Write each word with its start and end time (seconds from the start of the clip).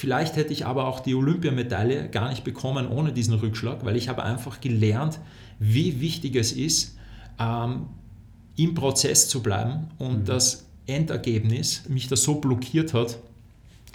Vielleicht 0.00 0.36
hätte 0.36 0.52
ich 0.52 0.64
aber 0.64 0.86
auch 0.86 1.00
die 1.00 1.16
Olympiamedaille 1.16 2.08
gar 2.08 2.28
nicht 2.28 2.44
bekommen 2.44 2.86
ohne 2.86 3.12
diesen 3.12 3.34
Rückschlag, 3.34 3.84
weil 3.84 3.96
ich 3.96 4.08
habe 4.08 4.22
einfach 4.22 4.60
gelernt, 4.60 5.18
wie 5.58 6.00
wichtig 6.00 6.36
es 6.36 6.52
ist, 6.52 6.96
ähm, 7.40 7.86
im 8.54 8.74
Prozess 8.74 9.28
zu 9.28 9.42
bleiben 9.42 9.88
und 9.98 10.20
mhm. 10.20 10.24
das 10.24 10.66
Endergebnis 10.86 11.82
mich 11.88 12.06
das 12.06 12.22
so 12.22 12.36
blockiert 12.36 12.94
hat 12.94 13.18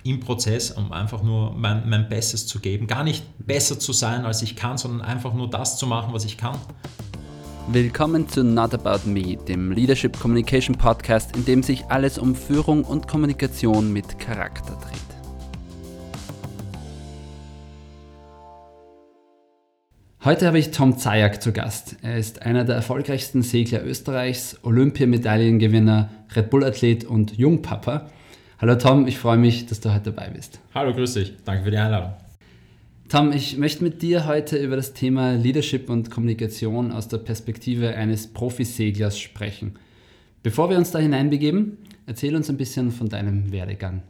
im 0.04 0.20
Prozess, 0.20 0.72
um 0.72 0.92
einfach 0.92 1.24
nur 1.24 1.54
mein, 1.54 1.88
mein 1.88 2.10
Bestes 2.10 2.48
zu 2.48 2.60
geben. 2.60 2.86
Gar 2.88 3.06
nicht 3.06 3.24
besser 3.38 3.80
zu 3.80 3.94
sein, 3.94 4.26
als 4.26 4.42
ich 4.42 4.58
kann, 4.58 4.78
sondern 4.78 5.08
einfach 5.08 5.34
nur 5.34 5.50
das 5.50 5.78
zu 5.78 5.88
machen, 5.88 6.14
was 6.14 6.26
ich 6.26 6.36
kann. 6.36 6.60
Willkommen 7.70 8.28
zu 8.28 8.44
Not 8.44 8.74
About 8.74 9.10
Me, 9.10 9.38
dem 9.38 9.72
Leadership 9.72 10.20
Communication 10.20 10.78
Podcast, 10.78 11.34
in 11.38 11.46
dem 11.46 11.64
sich 11.64 11.86
alles 11.86 12.18
um 12.18 12.36
Führung 12.36 12.84
und 12.84 13.08
Kommunikation 13.08 13.94
mit 13.94 14.20
Charakter 14.20 14.78
dreht. 14.82 15.13
Heute 20.26 20.48
habe 20.48 20.58
ich 20.58 20.72
Tom 20.72 20.98
Zajak 20.98 21.44
zu 21.44 21.52
Gast. 21.52 21.98
Er 22.02 22.18
ist 22.18 22.44
einer 22.44 22.64
der 22.64 22.76
erfolgreichsten 22.76 23.42
Segler 23.42 23.84
Österreichs, 23.84 24.58
Olympiamedaillengewinner, 24.64 26.10
Red 26.34 26.50
Bull-Athlet 26.50 27.04
und 27.04 27.38
Jungpapa. 27.38 28.10
Hallo 28.58 28.76
Tom, 28.76 29.06
ich 29.06 29.18
freue 29.18 29.36
mich, 29.36 29.66
dass 29.66 29.82
du 29.82 29.94
heute 29.94 30.14
dabei 30.14 30.30
bist. 30.30 30.62
Hallo, 30.74 30.94
grüß 30.94 31.16
dich. 31.16 31.34
Danke 31.44 31.66
für 31.66 31.72
die 31.72 31.78
Einladung. 31.78 32.14
Tom, 33.10 33.34
ich 33.34 33.58
möchte 33.58 33.84
mit 33.84 34.02
dir 34.02 34.26
heute 34.26 34.56
über 34.56 34.78
das 34.78 34.94
Thema 34.94 35.34
Leadership 35.34 35.90
und 35.90 36.10
Kommunikation 36.10 36.94
aus 36.94 37.10
der 37.10 37.18
Perspektive 37.18 37.94
eines 37.94 38.32
Profiseglers 38.32 39.20
sprechen. 39.20 39.78
Bevor 40.42 40.70
wir 40.70 40.78
uns 40.78 40.92
da 40.92 41.00
hineinbegeben, 41.00 41.80
erzähl 42.06 42.34
uns 42.38 42.50
ein 42.50 42.56
bisschen 42.56 42.92
von 42.92 43.10
deinem 43.10 43.52
Werdegang. 43.52 44.04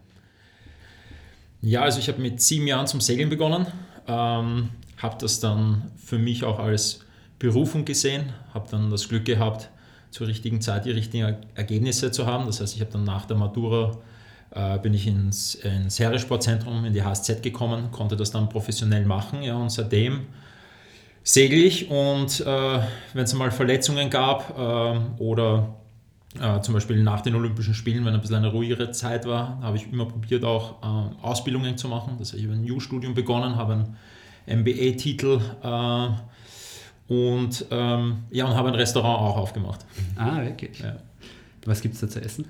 Ja, 1.64 1.82
also 1.82 1.98
ich 1.98 2.08
habe 2.08 2.22
mit 2.22 2.40
sieben 2.40 2.68
Jahren 2.68 2.86
zum 2.86 3.02
Segeln 3.02 3.30
begonnen. 3.30 3.66
Ähm, 4.08 4.70
habe 5.04 5.18
das 5.20 5.40
dann 5.40 5.92
für 5.98 6.18
mich 6.18 6.44
auch 6.44 6.58
als 6.60 7.02
Berufung 7.38 7.84
gesehen, 7.84 8.32
habe 8.54 8.68
dann 8.72 8.90
das 8.90 9.10
Glück 9.10 9.26
gehabt, 9.26 9.70
zur 10.12 10.28
richtigen 10.28 10.62
Zeit 10.62 10.86
die 10.86 10.92
richtigen 10.92 11.36
Ergebnisse 11.56 12.12
zu 12.12 12.26
haben. 12.26 12.46
Das 12.46 12.62
heißt, 12.62 12.76
ich 12.76 12.82
habe 12.82 12.92
dann 12.92 13.04
nach 13.04 13.26
der 13.26 13.36
Matura 13.36 13.98
äh, 14.52 14.78
bin 14.80 14.94
ich 14.94 15.08
ins, 15.08 15.56
ins 15.56 16.00
Heeressportzentrum, 16.00 16.86
in 16.86 16.94
die 16.94 17.04
HSZ 17.04 17.42
gekommen, 17.42 17.92
konnte 17.92 18.16
das 18.16 18.32
dann 18.32 18.48
professionell 18.48 19.06
machen 19.06 19.44
ja, 19.44 19.56
und 19.56 19.72
seitdem 19.72 20.28
segel 21.24 21.60
ich 21.60 21.90
und 21.90 22.42
äh, 22.42 22.80
wenn 23.14 23.24
es 23.24 23.34
mal 23.34 23.52
Verletzungen 23.52 24.10
gab 24.10 24.58
äh, 24.58 25.22
oder 25.22 25.76
zum 26.64 26.74
Beispiel 26.74 27.04
nach 27.04 27.22
den 27.22 27.36
Olympischen 27.36 27.76
Spielen, 27.76 28.06
wenn 28.06 28.16
ein 28.16 28.20
bisschen 28.20 28.38
eine 28.38 28.48
ruhigere 28.48 28.90
Zeit 28.90 29.28
war, 29.28 29.60
habe 29.62 29.78
ich 29.78 29.92
immer 29.92 30.08
probiert 30.08 30.44
auch 30.44 30.82
äh, 30.82 31.24
Ausbildungen 31.24 31.78
zu 31.78 31.88
machen. 31.88 32.16
Das 32.18 32.34
heißt, 32.34 32.40
ich 32.42 32.50
habe 32.50 32.58
ein 32.58 32.72
U-Studium 32.72 33.14
begonnen, 33.14 33.56
habe 33.56 33.74
ein 33.74 33.98
MBA-Titel 34.48 35.40
äh, 35.64 36.08
und, 37.14 37.66
ähm, 37.72 38.24
ja, 38.32 38.46
und 38.46 38.56
habe 38.56 38.70
ein 38.70 38.76
Restaurant 38.76 39.20
auch 39.20 39.38
aufgemacht. 39.38 39.82
Ah, 40.16 40.42
wirklich? 40.44 40.80
Ja. 40.80 40.96
Was 41.66 41.82
gibt 41.82 41.96
es 41.96 42.02
da 42.02 42.10
zu 42.10 42.22
essen? 42.22 42.46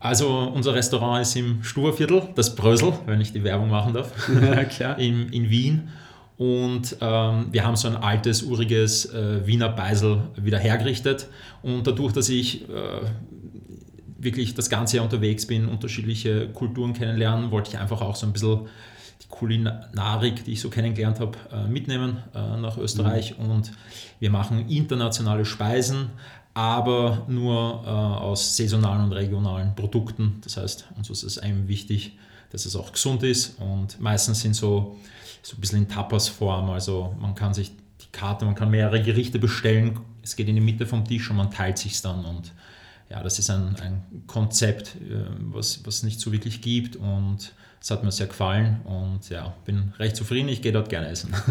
Also 0.00 0.28
unser 0.54 0.74
Restaurant 0.74 1.22
ist 1.22 1.34
im 1.34 1.62
Sturviertel, 1.64 2.28
das 2.34 2.54
Brösel, 2.54 2.92
wenn 3.06 3.20
ich 3.20 3.32
die 3.32 3.42
Werbung 3.42 3.70
machen 3.70 3.94
darf, 3.94 4.12
ja. 4.78 4.92
In, 4.94 5.30
in 5.30 5.48
Wien. 5.48 5.88
Und 6.36 6.96
ähm, 7.00 7.46
wir 7.52 7.64
haben 7.64 7.76
so 7.76 7.88
ein 7.88 7.96
altes, 7.96 8.42
uriges 8.42 9.06
äh, 9.14 9.46
Wiener 9.46 9.68
Beisel 9.68 10.22
wieder 10.36 10.58
hergerichtet. 10.58 11.28
Und 11.62 11.86
dadurch, 11.86 12.12
dass 12.12 12.28
ich 12.28 12.68
äh, 12.68 13.02
wirklich 14.18 14.54
das 14.54 14.68
ganze 14.68 14.96
Jahr 14.96 15.04
unterwegs 15.04 15.46
bin, 15.46 15.68
unterschiedliche 15.68 16.48
Kulturen 16.48 16.92
kennenlernen, 16.92 17.50
wollte 17.50 17.70
ich 17.70 17.78
einfach 17.78 18.00
auch 18.00 18.16
so 18.16 18.26
ein 18.26 18.32
bisschen 18.32 18.66
die 19.22 19.28
Kulinarik, 19.28 20.44
die 20.44 20.52
ich 20.52 20.60
so 20.60 20.70
kennengelernt 20.70 21.20
habe, 21.20 21.38
äh, 21.52 21.66
mitnehmen 21.66 22.18
äh, 22.34 22.56
nach 22.56 22.76
Österreich. 22.78 23.38
Mhm. 23.38 23.50
Und 23.50 23.72
wir 24.20 24.30
machen 24.30 24.68
internationale 24.68 25.44
Speisen, 25.44 26.10
aber 26.54 27.24
nur 27.28 27.82
äh, 27.84 27.88
aus 27.88 28.56
saisonalen 28.56 29.04
und 29.04 29.12
regionalen 29.12 29.74
Produkten. 29.74 30.40
Das 30.42 30.56
heißt, 30.56 30.86
uns 30.96 31.10
ist 31.10 31.24
es 31.24 31.38
einem 31.38 31.68
wichtig, 31.68 32.16
dass 32.50 32.66
es 32.66 32.76
auch 32.76 32.92
gesund 32.92 33.22
ist. 33.24 33.58
Und 33.60 34.00
meistens 34.00 34.40
sind 34.40 34.54
so, 34.54 34.96
so 35.42 35.56
ein 35.56 35.60
bisschen 35.60 35.80
in 35.80 35.88
Tapas-Form. 35.88 36.70
Also 36.70 37.14
man 37.20 37.34
kann 37.34 37.52
sich 37.52 37.72
die 38.00 38.10
Karte, 38.12 38.44
man 38.44 38.54
kann 38.54 38.70
mehrere 38.70 39.02
Gerichte 39.02 39.38
bestellen. 39.38 39.98
Es 40.22 40.36
geht 40.36 40.48
in 40.48 40.54
die 40.54 40.60
Mitte 40.60 40.86
vom 40.86 41.04
Tisch 41.04 41.28
und 41.30 41.36
man 41.36 41.50
teilt 41.50 41.78
sich 41.78 42.00
dann. 42.00 42.24
Und 42.24 42.52
ja, 43.10 43.22
das 43.22 43.38
ist 43.38 43.50
ein, 43.50 43.76
ein 43.80 44.02
Konzept, 44.26 44.96
was, 45.38 45.84
was 45.84 46.02
nicht 46.02 46.20
so 46.20 46.32
wirklich 46.32 46.60
gibt. 46.62 46.96
Und 46.96 47.52
es 47.80 47.90
hat 47.90 48.02
mir 48.02 48.12
sehr 48.12 48.26
gefallen 48.26 48.80
und 48.84 49.28
ja, 49.30 49.54
bin 49.64 49.92
recht 49.98 50.16
zufrieden. 50.16 50.48
Ich 50.48 50.62
gehe 50.62 50.72
dort 50.72 50.88
gerne 50.88 51.08
essen. 51.08 51.34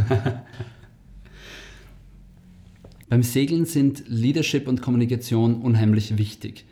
Beim 3.10 3.22
Segeln 3.22 3.66
sind 3.66 4.04
Leadership 4.08 4.68
und 4.68 4.82
Kommunikation 4.82 5.62
unheimlich 5.62 6.18
wichtig. 6.18 6.66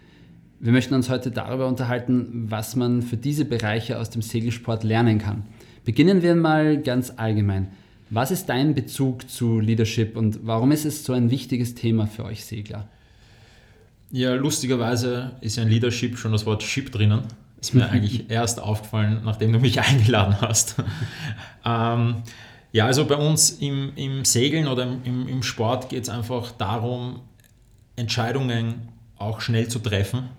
Wir 0.60 0.72
möchten 0.72 0.96
uns 0.96 1.10
heute 1.10 1.30
darüber 1.32 1.68
unterhalten, 1.68 2.48
was 2.50 2.76
man 2.76 3.02
für 3.04 3.18
diese 3.18 3.46
Bereiche 3.46 4.00
aus 4.00 4.10
dem 4.10 4.22
Segelsport 4.22 4.84
lernen 4.84 5.20
kann. 5.20 5.44
Beginnen 5.86 6.22
wir 6.22 6.36
mal 6.36 6.82
ganz 6.82 7.14
allgemein. 7.16 7.68
Was 8.10 8.32
ist 8.32 8.48
dein 8.48 8.76
Bezug 8.76 9.30
zu 9.30 9.60
Leadership 9.60 10.18
und 10.18 10.40
warum 10.44 10.72
ist 10.72 10.86
es 10.86 11.04
so 11.04 11.14
ein 11.14 11.32
wichtiges 11.32 11.76
Thema 11.76 12.08
für 12.08 12.26
euch 12.26 12.44
Segler? 12.44 12.90
Ja, 14.12 14.34
lustigerweise 14.34 15.32
ist 15.42 15.56
ja 15.56 15.64
in 15.64 15.70
Leadership 15.70 16.18
schon 16.18 16.34
das 16.34 16.46
Wort 16.46 16.64
Ship 16.64 16.92
drinnen. 16.92 17.24
Ist 17.62 17.74
mir 17.74 17.90
eigentlich 17.90 18.30
erst 18.30 18.60
aufgefallen, 18.60 19.22
nachdem 19.24 19.54
du 19.54 19.60
mich 19.60 19.80
eingeladen 19.82 20.36
hast. 20.42 20.76
ähm, 21.66 22.24
ja, 22.74 22.86
also 22.86 23.06
bei 23.06 23.16
uns 23.16 23.52
im, 23.52 23.94
im 23.96 24.26
Segeln 24.26 24.68
oder 24.68 24.84
im, 25.04 25.28
im 25.28 25.44
Sport 25.44 25.90
geht 25.90 26.04
es 26.04 26.10
einfach 26.10 26.52
darum, 26.52 27.22
Entscheidungen 27.96 28.90
auch 29.18 29.42
schnell 29.42 29.68
zu 29.68 29.80
treffen. 29.80 30.30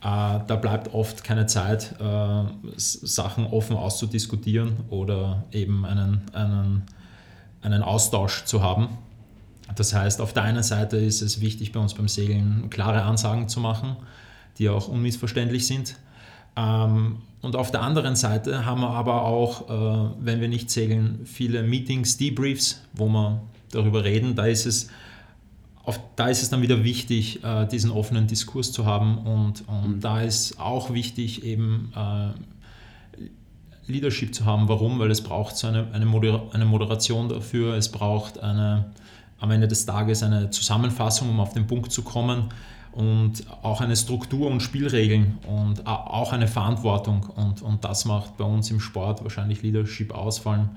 Äh, 0.00 0.40
da 0.46 0.56
bleibt 0.60 0.94
oft 0.94 1.22
keine 1.24 1.46
Zeit, 1.46 1.94
äh, 2.00 2.44
Sachen 2.76 3.46
offen 3.46 3.76
auszudiskutieren 3.76 4.76
oder 4.90 5.44
eben 5.52 5.84
einen, 5.84 6.22
einen, 6.32 6.82
einen 7.60 7.82
Austausch 7.82 8.44
zu 8.44 8.62
haben. 8.62 8.88
Das 9.74 9.94
heißt, 9.94 10.20
auf 10.20 10.32
der 10.32 10.42
einen 10.44 10.62
Seite 10.62 10.96
ist 10.96 11.22
es 11.22 11.40
wichtig 11.40 11.72
bei 11.72 11.80
uns 11.80 11.94
beim 11.94 12.08
Segeln 12.08 12.68
klare 12.70 13.02
Ansagen 13.02 13.48
zu 13.48 13.60
machen, 13.60 13.96
die 14.58 14.68
auch 14.68 14.88
unmissverständlich 14.88 15.66
sind. 15.66 15.96
Ähm, 16.56 17.18
und 17.40 17.56
auf 17.56 17.70
der 17.70 17.82
anderen 17.82 18.14
Seite 18.14 18.64
haben 18.66 18.80
wir 18.80 18.90
aber 18.90 19.22
auch, 19.22 19.68
äh, 19.68 20.14
wenn 20.20 20.40
wir 20.40 20.48
nicht 20.48 20.70
segeln, 20.70 21.20
viele 21.24 21.62
Meetings, 21.62 22.16
Debriefs, 22.16 22.82
wo 22.92 23.08
wir 23.08 23.42
darüber 23.70 24.04
reden. 24.04 24.36
Da 24.36 24.46
ist 24.46 24.66
es, 24.66 24.88
auf, 25.82 25.98
da 26.14 26.28
ist 26.28 26.42
es 26.42 26.50
dann 26.50 26.62
wieder 26.62 26.84
wichtig, 26.84 27.42
äh, 27.42 27.66
diesen 27.66 27.90
offenen 27.90 28.26
Diskurs 28.26 28.70
zu 28.70 28.86
haben. 28.86 29.18
Und, 29.18 29.66
und 29.66 29.96
mhm. 29.96 30.00
da 30.00 30.22
ist 30.22 30.60
auch 30.60 30.92
wichtig, 30.92 31.42
eben 31.44 31.92
äh, 31.96 32.30
Leadership 33.90 34.34
zu 34.34 34.44
haben. 34.44 34.68
Warum? 34.68 34.98
Weil 34.98 35.10
es 35.10 35.22
braucht 35.22 35.56
so 35.56 35.66
eine, 35.66 35.88
eine, 35.92 36.06
Moder 36.06 36.42
eine 36.52 36.64
Moderation 36.64 37.28
dafür, 37.28 37.74
es 37.74 37.90
braucht 37.90 38.38
eine, 38.38 38.92
am 39.42 39.50
Ende 39.50 39.66
des 39.66 39.84
Tages 39.84 40.22
eine 40.22 40.50
Zusammenfassung, 40.50 41.28
um 41.28 41.40
auf 41.40 41.52
den 41.52 41.66
Punkt 41.66 41.90
zu 41.90 42.02
kommen 42.02 42.50
und 42.92 43.44
auch 43.62 43.80
eine 43.80 43.96
Struktur 43.96 44.48
und 44.48 44.60
Spielregeln 44.60 45.38
und 45.48 45.84
auch 45.84 46.32
eine 46.32 46.46
Verantwortung. 46.46 47.24
Und, 47.34 47.60
und 47.60 47.84
das 47.84 48.04
macht 48.04 48.36
bei 48.36 48.44
uns 48.44 48.70
im 48.70 48.78
Sport 48.78 49.24
wahrscheinlich 49.24 49.62
Leadership 49.62 50.14
aus. 50.14 50.38
Vor 50.38 50.52
allem 50.52 50.70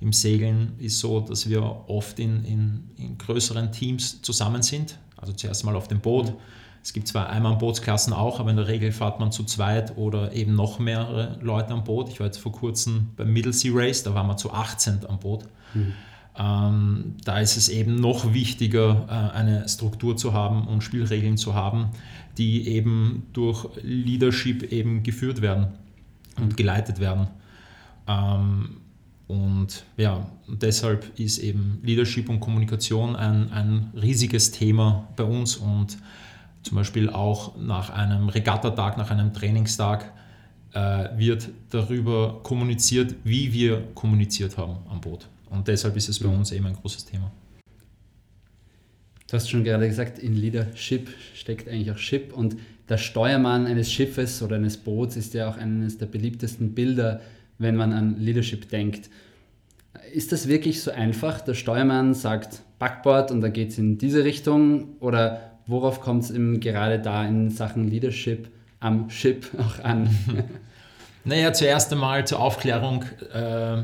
im 0.00 0.12
Segeln 0.12 0.74
ist 0.78 1.00
so, 1.00 1.18
dass 1.18 1.48
wir 1.48 1.62
oft 1.88 2.20
in, 2.20 2.44
in, 2.44 2.90
in 2.96 3.18
größeren 3.18 3.72
Teams 3.72 4.22
zusammen 4.22 4.62
sind. 4.62 4.98
Also 5.16 5.32
zuerst 5.32 5.64
mal 5.64 5.74
auf 5.74 5.88
dem 5.88 5.98
Boot. 5.98 6.32
Es 6.80 6.92
gibt 6.92 7.08
zwar 7.08 7.28
einmal 7.28 7.56
Bootsklassen 7.56 8.12
auch, 8.12 8.38
aber 8.38 8.50
in 8.50 8.56
der 8.56 8.68
Regel 8.68 8.92
fährt 8.92 9.18
man 9.18 9.32
zu 9.32 9.42
zweit 9.42 9.96
oder 9.96 10.32
eben 10.32 10.54
noch 10.54 10.78
mehrere 10.78 11.38
Leute 11.40 11.72
am 11.72 11.82
Boot. 11.82 12.08
Ich 12.08 12.20
war 12.20 12.26
jetzt 12.26 12.38
vor 12.38 12.52
kurzem 12.52 13.10
beim 13.16 13.32
Middle 13.32 13.52
Sea 13.52 13.72
Race, 13.74 14.04
da 14.04 14.14
waren 14.14 14.28
wir 14.28 14.36
zu 14.36 14.52
18 14.52 15.00
am 15.08 15.18
Boot. 15.18 15.44
Mhm. 15.74 15.94
Ähm, 16.38 17.16
da 17.24 17.40
ist 17.40 17.56
es 17.56 17.68
eben 17.68 17.96
noch 17.96 18.32
wichtiger, 18.32 19.06
äh, 19.08 19.36
eine 19.36 19.68
Struktur 19.68 20.16
zu 20.16 20.32
haben 20.32 20.66
und 20.66 20.82
Spielregeln 20.82 21.36
zu 21.36 21.54
haben, 21.54 21.90
die 22.38 22.68
eben 22.68 23.24
durch 23.32 23.68
Leadership 23.82 24.72
eben 24.72 25.02
geführt 25.02 25.42
werden 25.42 25.68
und 26.40 26.56
geleitet 26.56 27.00
werden. 27.00 27.28
Ähm, 28.08 28.76
und 29.28 29.84
ja, 29.96 30.26
deshalb 30.48 31.18
ist 31.18 31.38
eben 31.38 31.80
Leadership 31.82 32.28
und 32.28 32.40
Kommunikation 32.40 33.14
ein, 33.16 33.50
ein 33.52 33.90
riesiges 33.94 34.50
Thema 34.52 35.08
bei 35.16 35.24
uns 35.24 35.56
und 35.56 35.98
zum 36.62 36.76
Beispiel 36.76 37.10
auch 37.10 37.56
nach 37.56 37.90
einem 37.90 38.28
Regattatag, 38.28 38.96
nach 38.96 39.10
einem 39.10 39.32
Trainingstag 39.32 40.12
äh, 40.72 41.08
wird 41.16 41.48
darüber 41.70 42.40
kommuniziert, 42.42 43.16
wie 43.24 43.52
wir 43.52 43.82
kommuniziert 43.94 44.56
haben 44.56 44.76
am 44.88 45.00
Boot. 45.00 45.28
Und 45.52 45.68
deshalb 45.68 45.96
ist 45.96 46.08
es 46.08 46.18
bei 46.18 46.28
uns 46.28 46.50
eben 46.50 46.66
ein 46.66 46.74
großes 46.74 47.04
Thema. 47.04 47.30
Du 49.28 49.36
hast 49.36 49.48
schon 49.48 49.64
gerade 49.64 49.88
gesagt, 49.88 50.18
in 50.18 50.34
Leadership 50.34 51.08
steckt 51.34 51.68
eigentlich 51.68 51.90
auch 51.90 51.98
Ship 51.98 52.32
und 52.32 52.56
der 52.88 52.98
Steuermann 52.98 53.66
eines 53.66 53.90
Schiffes 53.90 54.42
oder 54.42 54.56
eines 54.56 54.76
Boots 54.76 55.16
ist 55.16 55.32
ja 55.34 55.48
auch 55.48 55.56
eines 55.56 55.96
der 55.96 56.06
beliebtesten 56.06 56.74
Bilder, 56.74 57.20
wenn 57.58 57.76
man 57.76 57.92
an 57.92 58.18
Leadership 58.18 58.68
denkt. 58.68 59.08
Ist 60.12 60.32
das 60.32 60.48
wirklich 60.48 60.82
so 60.82 60.90
einfach? 60.90 61.40
Der 61.40 61.54
Steuermann 61.54 62.12
sagt 62.12 62.62
Backboard 62.78 63.30
und 63.30 63.40
da 63.40 63.48
geht 63.48 63.70
es 63.70 63.78
in 63.78 63.96
diese 63.96 64.24
Richtung 64.24 64.96
oder 65.00 65.52
worauf 65.66 66.00
kommt 66.00 66.24
es 66.24 66.30
eben 66.30 66.60
gerade 66.60 66.98
da 66.98 67.26
in 67.26 67.50
Sachen 67.50 67.88
Leadership 67.88 68.48
am 68.80 69.08
Ship 69.08 69.46
auch 69.58 69.82
an? 69.82 70.10
naja, 71.24 71.52
zuerst 71.52 71.92
einmal 71.92 72.26
zur 72.26 72.40
Aufklärung, 72.40 73.04
äh, 73.32 73.82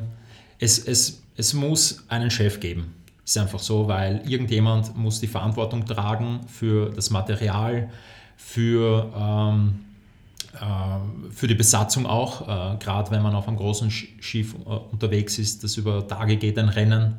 es, 0.58 0.78
es, 0.78 1.22
es 1.38 1.55
muss 1.55 2.05
einen 2.08 2.31
Chef 2.31 2.61
geben. 2.61 2.94
Ist 3.25 3.38
einfach 3.38 3.61
so, 3.61 3.87
weil 3.88 4.23
irgendjemand 4.26 4.96
muss 4.96 5.20
die 5.20 5.29
Verantwortung 5.29 5.87
tragen 5.87 6.40
für 6.49 6.90
das 6.90 7.11
Material, 7.11 7.90
für, 8.37 9.12
ähm, 9.17 9.85
äh, 10.55 11.31
für 11.31 11.46
die 11.46 11.55
Besatzung 11.55 12.06
auch. 12.06 12.43
Äh, 12.43 12.79
Gerade 12.79 13.12
wenn 13.12 13.23
man 13.23 13.37
auf 13.37 13.46
einem 13.46 13.56
großen 13.56 13.88
Schiff 13.90 14.55
äh, 14.55 14.69
unterwegs 14.69 15.38
ist, 15.38 15.62
das 15.62 15.76
über 15.76 16.08
Tage 16.08 16.38
geht, 16.38 16.58
ein 16.58 16.70
Rennen. 16.70 17.14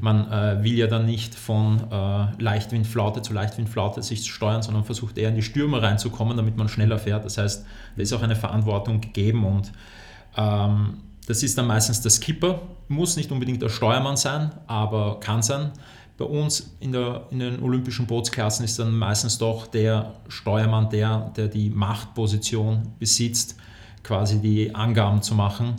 Man 0.00 0.30
äh, 0.30 0.62
will 0.62 0.74
ja 0.74 0.86
dann 0.86 1.06
nicht 1.06 1.34
von 1.34 1.90
äh, 1.90 2.26
Leichtwindflaute 2.40 3.22
zu 3.22 3.32
Leichtwindflaute 3.32 4.02
sich 4.02 4.30
steuern, 4.30 4.62
sondern 4.62 4.84
versucht 4.84 5.18
eher 5.18 5.30
in 5.30 5.34
die 5.34 5.42
Stürme 5.42 5.82
reinzukommen, 5.82 6.36
damit 6.36 6.56
man 6.56 6.68
schneller 6.68 6.98
fährt. 6.98 7.24
Das 7.24 7.38
heißt, 7.38 7.66
da 7.96 8.02
ist 8.02 8.12
auch 8.12 8.22
eine 8.22 8.36
Verantwortung 8.36 9.00
gegeben 9.00 9.44
und 9.44 9.72
ähm, 10.36 10.98
das 11.26 11.42
ist 11.42 11.56
dann 11.56 11.66
meistens 11.66 12.00
der 12.00 12.10
Skipper, 12.10 12.62
muss 12.88 13.16
nicht 13.16 13.30
unbedingt 13.30 13.62
der 13.62 13.68
Steuermann 13.68 14.16
sein, 14.16 14.50
aber 14.66 15.20
kann 15.20 15.42
sein. 15.42 15.70
Bei 16.16 16.24
uns 16.26 16.76
in, 16.80 16.92
der, 16.92 17.26
in 17.30 17.40
den 17.40 17.60
olympischen 17.60 18.06
Bootsklassen 18.06 18.64
ist 18.64 18.78
dann 18.78 18.96
meistens 18.96 19.38
doch 19.38 19.66
der 19.66 20.14
Steuermann 20.28 20.88
der, 20.90 21.32
der 21.36 21.48
die 21.48 21.70
Machtposition 21.70 22.92
besitzt, 22.98 23.56
quasi 24.02 24.38
die 24.38 24.74
Angaben 24.74 25.22
zu 25.22 25.34
machen, 25.34 25.76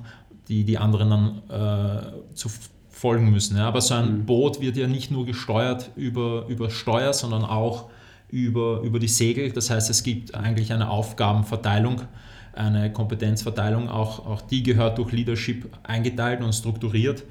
die 0.48 0.66
die 0.66 0.78
anderen 0.78 1.10
dann 1.10 1.42
äh, 1.50 2.36
zu 2.36 2.50
folgen 2.90 3.30
müssen. 3.30 3.56
Ja. 3.58 3.68
Aber 3.68 3.82
so 3.82 3.94
ein 3.94 4.20
mhm. 4.20 4.26
Boot 4.26 4.60
wird 4.60 4.76
ja 4.76 4.88
nicht 4.88 5.12
nur 5.12 5.26
gesteuert 5.26 5.92
über, 5.96 6.46
über 6.48 6.70
Steuer, 6.70 7.14
sondern 7.14 7.44
auch 7.44 7.90
über, 8.30 8.82
über 8.82 9.00
die 9.00 9.08
Segel. 9.08 9.52
Das 9.52 9.70
heißt, 9.70 9.90
es 9.90 10.04
gibt 10.04 10.36
eigentlich 10.36 10.74
eine 10.74 10.90
Aufgabenverteilung 10.90 12.02
eine 12.56 12.92
Kompetenzverteilung, 12.92 13.90
auch, 13.90 14.26
auch 14.26 14.42
die 14.42 14.64
gehört 14.64 14.98
durch 14.98 15.12
Leadership 15.12 15.70
eingeteilt 15.84 16.42
und 16.42 16.54
strukturiert. 16.54 17.24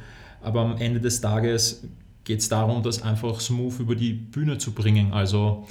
Aber 0.43 0.61
am 0.61 0.77
Ende 0.77 1.01
des 1.01 1.21
Tages 1.21 1.85
geht 2.25 2.41
es 2.41 2.49
darum, 2.49 2.83
das 2.83 3.03
einfach 3.03 3.41
smooth 3.41 3.81
über 3.81 3.95
die 3.95 4.13
Bühne 4.13 4.59
zu 4.59 4.73
bringen. 4.73 5.13
Also 5.13 5.67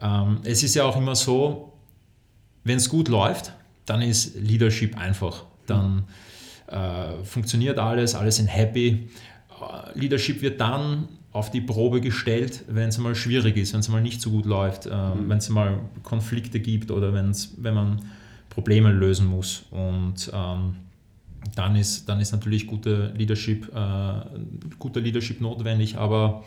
ähm, 0.00 0.38
es 0.44 0.62
ist 0.62 0.74
ja 0.74 0.84
auch 0.84 0.96
immer 0.96 1.14
so, 1.14 1.72
wenn 2.64 2.76
es 2.76 2.88
gut 2.88 3.08
läuft, 3.08 3.52
dann 3.86 4.02
ist 4.02 4.36
Leadership 4.36 4.96
einfach. 4.96 5.44
Dann 5.66 6.04
äh, 6.66 7.24
funktioniert 7.24 7.78
alles, 7.78 8.14
alle 8.14 8.30
sind 8.30 8.46
happy. 8.46 9.08
Äh, 9.60 9.98
Leadership 9.98 10.42
wird 10.42 10.60
dann 10.60 11.08
auf 11.32 11.50
die 11.50 11.60
Probe 11.60 12.00
gestellt, 12.00 12.64
wenn 12.68 12.90
es 12.90 12.98
mal 12.98 13.14
schwierig 13.14 13.56
ist, 13.56 13.72
wenn 13.72 13.80
es 13.80 13.88
mal 13.88 14.02
nicht 14.02 14.20
so 14.20 14.30
gut 14.30 14.44
läuft, 14.44 14.86
äh, 14.86 14.90
mhm. 14.90 15.28
wenn 15.28 15.38
es 15.38 15.48
mal 15.48 15.80
Konflikte 16.02 16.60
gibt 16.60 16.90
oder 16.90 17.14
wenn's, 17.14 17.54
wenn 17.58 17.74
man 17.74 18.02
Probleme 18.52 18.92
lösen 18.92 19.26
muss. 19.26 19.64
Und 19.70 20.30
ähm, 20.32 20.76
dann, 21.54 21.76
ist, 21.76 22.08
dann 22.08 22.20
ist 22.20 22.32
natürlich 22.32 22.66
gute 22.66 23.12
Leadership, 23.16 23.74
äh, 23.74 24.20
guter 24.78 25.00
Leadership 25.00 25.40
notwendig. 25.40 25.96
Aber 25.96 26.44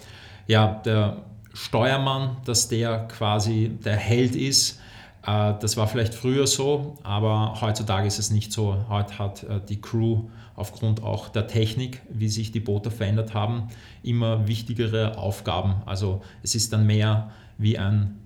ja, 0.48 0.82
der 0.86 1.24
Steuermann, 1.54 2.38
dass 2.46 2.68
der 2.68 3.08
quasi 3.08 3.72
der 3.84 3.96
Held 3.96 4.36
ist, 4.36 4.80
äh, 5.26 5.54
das 5.60 5.78
war 5.78 5.88
vielleicht 5.88 6.14
früher 6.14 6.46
so, 6.46 6.98
aber 7.04 7.60
heutzutage 7.62 8.08
ist 8.08 8.20
es 8.20 8.30
nicht 8.30 8.52
so. 8.52 8.86
Heute 8.88 9.18
hat 9.18 9.44
äh, 9.44 9.60
die 9.68 9.82
Crew 9.82 10.26
aufgrund 10.56 11.02
auch 11.02 11.30
der 11.30 11.48
Technik, 11.48 12.02
wie 12.10 12.30
sich 12.30 12.52
die 12.52 12.60
Boote 12.60 12.92
verändert 12.92 13.34
haben, 13.34 13.70
immer 14.04 14.48
wichtigere 14.48 15.18
Aufgaben. 15.18 15.76
Also 15.86 16.22
es 16.44 16.56
ist 16.56 16.72
dann 16.72 16.86
mehr 16.86 17.32
wie 17.58 17.78
ein, 17.78 18.20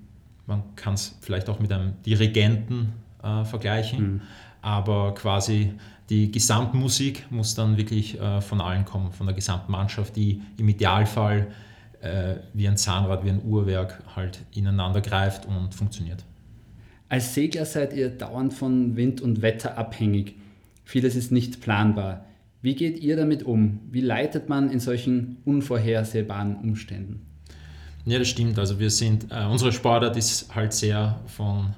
man 0.47 0.63
kann 0.75 0.95
es 0.95 1.17
vielleicht 1.21 1.49
auch 1.49 1.59
mit 1.59 1.71
einem 1.71 1.93
Dirigenten 2.03 2.93
äh, 3.24 3.44
vergleichen. 3.45 4.01
Mhm. 4.01 4.21
Aber 4.62 5.13
quasi 5.13 5.74
die 6.10 6.31
Gesamtmusik 6.31 7.27
muss 7.30 7.56
dann 7.56 7.77
wirklich 7.77 8.19
äh, 8.19 8.42
von 8.42 8.62
allen 8.62 8.86
kommen, 8.86 9.12
von 9.12 9.27
der 9.27 9.36
gesamten 9.36 9.71
Mannschaft, 9.71 10.16
die 10.16 10.42
im 10.57 10.68
Idealfall 10.68 11.48
äh, 12.01 12.36
wie 12.54 12.68
ein 12.68 12.77
Zahnrad, 12.77 13.24
wie 13.24 13.30
ein 13.30 13.44
Uhrwerk 13.44 14.01
halt 14.16 14.39
ineinander 14.51 15.01
greift 15.01 15.45
und 15.45 15.75
funktioniert. 15.75 16.24
Als 17.10 17.33
Segler 17.33 17.66
seid 17.66 17.94
ihr 17.94 18.10
dauernd 18.10 18.54
von 18.54 18.95
Wind 18.95 19.21
und 19.21 19.42
Wetter 19.42 19.77
abhängig. 19.77 20.36
Vieles 20.83 21.16
ist 21.16 21.31
nicht 21.31 21.62
planbar. 21.62 22.25
Wie 22.62 22.75
geht 22.75 23.00
ihr 23.00 23.16
damit 23.16 23.44
um? 23.44 23.80
Wie 23.89 24.01
leitet 24.01 24.50
man 24.50 24.69
in 24.69 24.80
solchen 24.80 25.38
unvorhersehbaren 25.45 26.57
Umständen? 26.57 27.25
Ja, 28.06 28.19
das 28.19 28.27
stimmt. 28.27 28.57
Also 28.60 28.80
wir 28.80 28.89
sind, 28.89 29.27
äh, 29.31 29.45
unsere 29.45 29.71
Sportart 29.71 30.18
ist 30.18 30.54
halt 30.54 30.74
sehr 30.74 31.19
von 31.27 31.74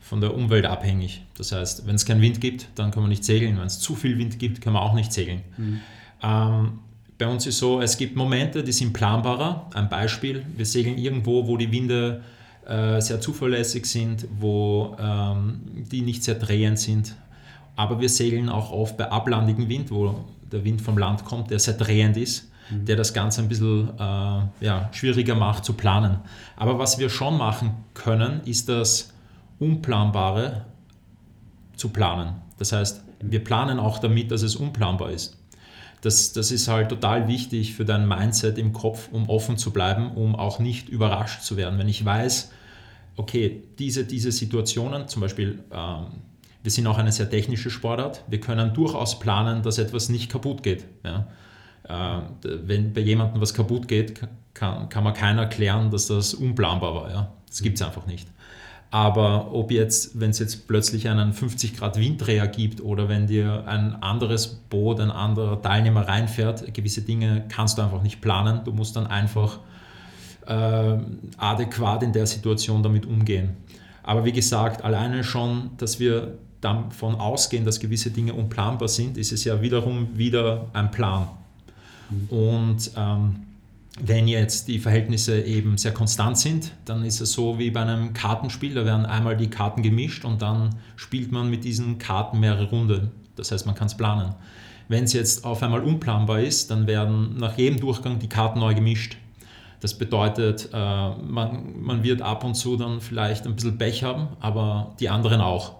von 0.00 0.20
der 0.20 0.34
Umwelt 0.34 0.66
abhängig. 0.66 1.22
Das 1.36 1.52
heißt, 1.52 1.86
wenn 1.86 1.94
es 1.94 2.06
keinen 2.06 2.22
Wind 2.22 2.40
gibt, 2.40 2.68
dann 2.74 2.90
kann 2.90 3.02
man 3.02 3.10
nicht 3.10 3.24
segeln. 3.24 3.58
Wenn 3.58 3.66
es 3.66 3.78
zu 3.78 3.94
viel 3.94 4.16
Wind 4.18 4.38
gibt, 4.38 4.60
kann 4.60 4.72
man 4.72 4.82
auch 4.82 4.94
nicht 4.94 5.12
segeln. 5.12 5.42
Mhm. 5.56 5.80
Ähm, 6.22 6.78
bei 7.18 7.26
uns 7.26 7.46
ist 7.46 7.58
so, 7.58 7.80
es 7.80 7.98
gibt 7.98 8.16
Momente, 8.16 8.62
die 8.62 8.72
sind 8.72 8.92
planbarer. 8.92 9.68
Ein 9.74 9.88
Beispiel, 9.88 10.46
wir 10.56 10.64
segeln 10.64 10.96
irgendwo, 10.96 11.46
wo 11.46 11.56
die 11.56 11.70
Winde 11.70 12.22
äh, 12.66 13.00
sehr 13.00 13.20
zuverlässig 13.20 13.86
sind, 13.86 14.26
wo 14.38 14.96
ähm, 15.00 15.60
die 15.90 16.02
nicht 16.02 16.22
sehr 16.22 16.36
drehend 16.36 16.78
sind. 16.78 17.14
Aber 17.74 18.00
wir 18.00 18.08
segeln 18.08 18.48
auch 18.48 18.72
oft 18.72 18.96
bei 18.96 19.10
ablandigem 19.10 19.68
Wind, 19.68 19.90
wo 19.90 20.24
der 20.50 20.64
Wind 20.64 20.80
vom 20.80 20.96
Land 20.96 21.24
kommt, 21.24 21.50
der 21.50 21.58
sehr 21.58 21.74
drehend 21.74 22.16
ist, 22.16 22.50
mhm. 22.70 22.84
der 22.84 22.96
das 22.96 23.12
Ganze 23.12 23.42
ein 23.42 23.48
bisschen 23.48 23.90
äh, 23.98 24.64
ja, 24.64 24.88
schwieriger 24.92 25.34
macht 25.34 25.64
zu 25.64 25.72
planen. 25.72 26.18
Aber 26.56 26.78
was 26.78 26.98
wir 26.98 27.10
schon 27.10 27.36
machen 27.36 27.72
können, 27.94 28.40
ist 28.44 28.68
das 28.68 29.12
Unplanbare 29.58 30.66
zu 31.76 31.90
planen. 31.90 32.36
Das 32.58 32.72
heißt, 32.72 33.02
wir 33.20 33.42
planen 33.42 33.78
auch 33.78 33.98
damit, 33.98 34.30
dass 34.30 34.42
es 34.42 34.56
unplanbar 34.56 35.10
ist. 35.10 35.36
Das, 36.00 36.32
das 36.32 36.52
ist 36.52 36.68
halt 36.68 36.90
total 36.90 37.26
wichtig 37.26 37.74
für 37.74 37.84
dein 37.84 38.06
Mindset 38.06 38.56
im 38.58 38.72
Kopf, 38.72 39.08
um 39.10 39.28
offen 39.28 39.56
zu 39.56 39.72
bleiben, 39.72 40.12
um 40.12 40.36
auch 40.36 40.60
nicht 40.60 40.88
überrascht 40.88 41.42
zu 41.42 41.56
werden. 41.56 41.78
Wenn 41.78 41.88
ich 41.88 42.04
weiß, 42.04 42.52
okay, 43.16 43.64
diese, 43.78 44.04
diese 44.04 44.30
Situationen, 44.30 45.08
zum 45.08 45.22
Beispiel, 45.22 45.64
ähm, 45.72 46.06
wir 46.62 46.70
sind 46.70 46.86
auch 46.86 46.98
eine 46.98 47.10
sehr 47.10 47.28
technische 47.28 47.70
Sportart, 47.70 48.22
wir 48.28 48.40
können 48.40 48.74
durchaus 48.74 49.18
planen, 49.18 49.62
dass 49.62 49.78
etwas 49.78 50.08
nicht 50.08 50.30
kaputt 50.30 50.62
geht. 50.62 50.84
Ja? 51.04 51.26
Äh, 51.88 52.22
wenn 52.42 52.92
bei 52.92 53.00
jemandem 53.00 53.40
was 53.40 53.52
kaputt 53.52 53.88
geht, 53.88 54.20
kann, 54.54 54.88
kann 54.88 55.02
man 55.02 55.14
keiner 55.14 55.42
erklären, 55.42 55.90
dass 55.90 56.06
das 56.06 56.32
unplanbar 56.34 56.94
war. 56.94 57.10
Ja? 57.10 57.32
Das 57.48 57.60
gibt 57.60 57.80
es 57.80 57.82
einfach 57.82 58.06
nicht. 58.06 58.28
Aber 58.90 59.52
ob 59.52 59.70
jetzt, 59.70 60.18
wenn 60.18 60.30
es 60.30 60.38
jetzt 60.38 60.66
plötzlich 60.66 61.08
einen 61.08 61.34
50 61.34 61.76
Grad 61.76 61.98
Winddreher 61.98 62.46
gibt 62.46 62.80
oder 62.80 63.08
wenn 63.08 63.26
dir 63.26 63.64
ein 63.66 64.02
anderes 64.02 64.46
Boot, 64.46 64.98
ein 65.00 65.10
anderer 65.10 65.60
Teilnehmer 65.60 66.08
reinfährt, 66.08 66.72
gewisse 66.72 67.02
Dinge 67.02 67.44
kannst 67.50 67.76
du 67.76 67.82
einfach 67.82 68.02
nicht 68.02 68.22
planen. 68.22 68.62
Du 68.64 68.72
musst 68.72 68.96
dann 68.96 69.06
einfach 69.06 69.58
äh, 70.46 70.96
adäquat 71.36 72.02
in 72.02 72.14
der 72.14 72.26
Situation 72.26 72.82
damit 72.82 73.04
umgehen. 73.04 73.50
Aber 74.02 74.24
wie 74.24 74.32
gesagt, 74.32 74.82
alleine 74.82 75.22
schon, 75.22 75.70
dass 75.76 76.00
wir 76.00 76.38
davon 76.62 77.14
ausgehen, 77.14 77.66
dass 77.66 77.80
gewisse 77.80 78.10
Dinge 78.10 78.32
unplanbar 78.32 78.88
sind, 78.88 79.18
ist 79.18 79.32
es 79.32 79.44
ja 79.44 79.60
wiederum 79.60 80.16
wieder 80.16 80.68
ein 80.72 80.90
Plan. 80.90 81.28
Mhm. 82.08 82.28
Und 82.30 82.90
ähm, 82.96 83.36
wenn 84.00 84.28
jetzt 84.28 84.68
die 84.68 84.78
Verhältnisse 84.78 85.40
eben 85.42 85.76
sehr 85.78 85.92
konstant 85.92 86.38
sind, 86.38 86.72
dann 86.84 87.04
ist 87.04 87.20
es 87.20 87.32
so 87.32 87.58
wie 87.58 87.70
bei 87.70 87.82
einem 87.82 88.12
Kartenspiel, 88.12 88.74
da 88.74 88.84
werden 88.84 89.06
einmal 89.06 89.36
die 89.36 89.50
Karten 89.50 89.82
gemischt 89.82 90.24
und 90.24 90.42
dann 90.42 90.76
spielt 90.96 91.32
man 91.32 91.50
mit 91.50 91.64
diesen 91.64 91.98
Karten 91.98 92.38
mehrere 92.38 92.68
Runden. 92.70 93.10
Das 93.36 93.50
heißt, 93.50 93.66
man 93.66 93.74
kann 93.74 93.86
es 93.86 93.96
planen. 93.96 94.34
Wenn 94.88 95.04
es 95.04 95.12
jetzt 95.12 95.44
auf 95.44 95.62
einmal 95.62 95.82
unplanbar 95.82 96.40
ist, 96.40 96.70
dann 96.70 96.86
werden 96.86 97.36
nach 97.38 97.58
jedem 97.58 97.78
Durchgang 97.78 98.18
die 98.18 98.28
Karten 98.28 98.60
neu 98.60 98.74
gemischt. 98.74 99.16
Das 99.80 99.96
bedeutet, 99.96 100.70
äh, 100.72 100.76
man, 100.76 101.80
man 101.80 102.02
wird 102.02 102.22
ab 102.22 102.42
und 102.42 102.54
zu 102.54 102.76
dann 102.76 103.00
vielleicht 103.00 103.46
ein 103.46 103.54
bisschen 103.54 103.78
Pech 103.78 104.02
haben, 104.02 104.28
aber 104.40 104.94
die 104.98 105.08
anderen 105.08 105.40
auch. 105.40 105.76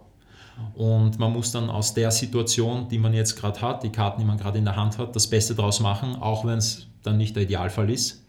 Und 0.75 1.19
man 1.19 1.33
muss 1.33 1.53
dann 1.53 1.71
aus 1.71 1.95
der 1.95 2.11
Situation, 2.11 2.89
die 2.89 2.99
man 2.99 3.15
jetzt 3.15 3.37
gerade 3.37 3.61
hat, 3.61 3.83
die 3.83 3.91
Karten, 3.91 4.21
die 4.21 4.27
man 4.27 4.39
gerade 4.39 4.59
in 4.59 4.65
der 4.65 4.77
Hand 4.77 4.99
hat, 4.99 5.15
das 5.15 5.29
Beste 5.29 5.55
daraus 5.55 5.81
machen, 5.81 6.17
auch 6.17 6.45
wenn 6.45 6.59
es 6.59 6.88
dann 7.03 7.17
nicht 7.17 7.37
der 7.37 7.45
Idealfall 7.45 7.91
ist. 7.91 8.25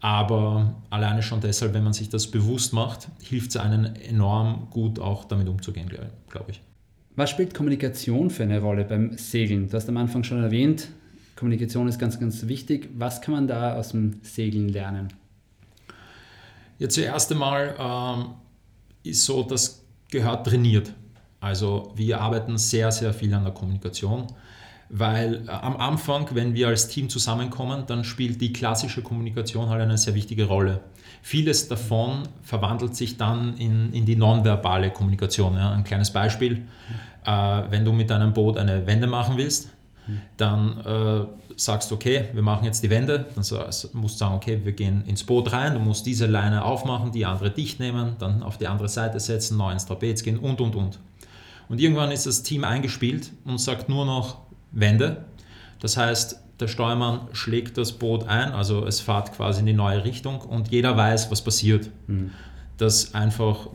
Aber 0.00 0.74
alleine 0.90 1.22
schon 1.22 1.40
deshalb, 1.40 1.72
wenn 1.72 1.84
man 1.84 1.94
sich 1.94 2.10
das 2.10 2.30
bewusst 2.30 2.72
macht, 2.72 3.08
hilft 3.22 3.50
es 3.50 3.56
einem 3.56 3.94
enorm 3.94 4.68
gut, 4.70 4.98
auch 4.98 5.24
damit 5.24 5.48
umzugehen, 5.48 5.90
glaube 6.28 6.50
ich. 6.50 6.60
Was 7.16 7.30
spielt 7.30 7.54
Kommunikation 7.54 8.28
für 8.28 8.42
eine 8.42 8.60
Rolle 8.60 8.84
beim 8.84 9.16
Segeln? 9.16 9.68
Du 9.68 9.76
hast 9.76 9.88
am 9.88 9.96
Anfang 9.96 10.24
schon 10.24 10.42
erwähnt, 10.42 10.88
Kommunikation 11.36 11.88
ist 11.88 11.98
ganz, 11.98 12.18
ganz 12.18 12.46
wichtig. 12.46 12.90
Was 12.96 13.20
kann 13.20 13.34
man 13.34 13.48
da 13.48 13.74
aus 13.76 13.90
dem 13.90 14.20
Segeln 14.22 14.68
lernen? 14.68 15.08
Ja, 16.78 16.88
zuerst 16.88 17.32
einmal 17.32 17.74
ähm, 17.78 18.34
ist 19.02 19.24
so, 19.24 19.42
das 19.42 19.84
gehört 20.10 20.46
trainiert. 20.46 20.92
Also 21.40 21.92
wir 21.96 22.20
arbeiten 22.20 22.56
sehr, 22.56 22.90
sehr 22.92 23.12
viel 23.12 23.32
an 23.34 23.44
der 23.44 23.52
Kommunikation 23.52 24.26
Weil 24.96 25.42
äh, 25.48 25.50
am 25.50 25.76
Anfang, 25.76 26.28
wenn 26.34 26.54
wir 26.54 26.68
als 26.68 26.86
Team 26.86 27.08
zusammenkommen, 27.08 27.82
dann 27.88 28.04
spielt 28.04 28.40
die 28.40 28.52
klassische 28.52 29.02
Kommunikation 29.02 29.68
halt 29.68 29.82
eine 29.82 29.98
sehr 29.98 30.14
wichtige 30.14 30.46
Rolle. 30.46 30.80
Vieles 31.20 31.66
davon 31.66 32.22
verwandelt 32.42 32.94
sich 32.94 33.16
dann 33.16 33.56
in, 33.56 33.92
in 33.92 34.06
die 34.06 34.14
nonverbale 34.14 34.90
Kommunikation. 34.90 35.56
Ja. 35.56 35.72
Ein 35.72 35.82
kleines 35.82 36.12
Beispiel, 36.12 36.62
äh, 37.24 37.62
wenn 37.70 37.84
du 37.84 37.92
mit 37.92 38.08
deinem 38.08 38.32
Boot 38.32 38.56
eine 38.56 38.86
Wende 38.86 39.08
machen 39.08 39.36
willst, 39.36 39.70
dann 40.36 40.78
äh, 40.84 41.26
sagst 41.56 41.90
du, 41.90 41.96
okay, 41.96 42.26
wir 42.32 42.42
machen 42.42 42.64
jetzt 42.64 42.84
die 42.84 42.90
Wende, 42.90 43.26
dann 43.34 43.44
musst 43.94 44.14
du 44.14 44.18
sagen, 44.18 44.34
okay, 44.34 44.60
wir 44.62 44.72
gehen 44.72 45.02
ins 45.06 45.24
Boot 45.24 45.50
rein, 45.52 45.74
du 45.74 45.80
musst 45.80 46.06
diese 46.06 46.26
Leine 46.26 46.64
aufmachen, 46.64 47.10
die 47.10 47.24
andere 47.26 47.50
dicht 47.50 47.80
nehmen, 47.80 48.16
dann 48.20 48.42
auf 48.44 48.58
die 48.58 48.68
andere 48.68 48.88
Seite 48.88 49.18
setzen, 49.18 49.56
neu 49.56 49.72
ins 49.72 49.86
Trapez 49.86 50.22
gehen 50.22 50.38
und, 50.38 50.60
und, 50.60 50.76
und. 50.76 51.00
Und 51.68 51.80
irgendwann 51.80 52.10
ist 52.10 52.26
das 52.26 52.42
Team 52.42 52.62
eingespielt 52.64 53.32
und 53.44 53.58
sagt 53.58 53.88
nur 53.88 54.04
noch 54.04 54.43
Wende. 54.74 55.24
Das 55.80 55.96
heißt, 55.96 56.40
der 56.60 56.68
Steuermann 56.68 57.28
schlägt 57.32 57.78
das 57.78 57.92
Boot 57.92 58.28
ein, 58.28 58.52
also 58.52 58.86
es 58.86 59.00
fährt 59.00 59.32
quasi 59.32 59.60
in 59.60 59.66
die 59.66 59.72
neue 59.72 60.04
Richtung 60.04 60.40
und 60.40 60.70
jeder 60.70 60.96
weiß, 60.96 61.30
was 61.30 61.42
passiert. 61.42 61.90
Mhm. 62.06 62.30
Dass 62.76 63.14
einfach 63.14 63.68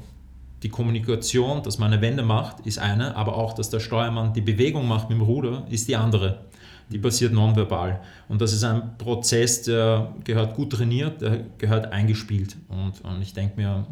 die 0.64 0.70
Kommunikation, 0.70 1.64
dass 1.64 1.78
man 1.78 1.94
eine 1.94 2.02
Wende 2.02 2.24
macht, 2.24 2.66
ist 2.66 2.80
eine, 2.80 3.16
aber 3.16 3.36
auch, 3.36 3.54
dass 3.54 3.70
der 3.70 3.80
Steuermann 3.80 4.34
die 4.34 4.42
Bewegung 4.42 4.88
macht 4.88 5.10
mit 5.10 5.18
dem 5.18 5.22
Ruder, 5.22 5.66
ist 5.70 5.88
die 5.88 5.96
andere. 5.96 6.46
Die 6.90 6.98
passiert 6.98 7.34
nonverbal. 7.34 8.02
Und 8.28 8.42
das 8.42 8.52
ist 8.52 8.64
ein 8.64 8.98
Prozess, 8.98 9.62
der 9.62 10.14
gehört 10.24 10.56
gut 10.56 10.72
trainiert, 10.74 11.22
der 11.22 11.46
gehört 11.58 11.92
eingespielt. 11.92 12.58
Und, 12.68 13.02
und 13.04 13.22
ich 13.22 13.34
denke 13.34 13.58
mir, 13.58 13.86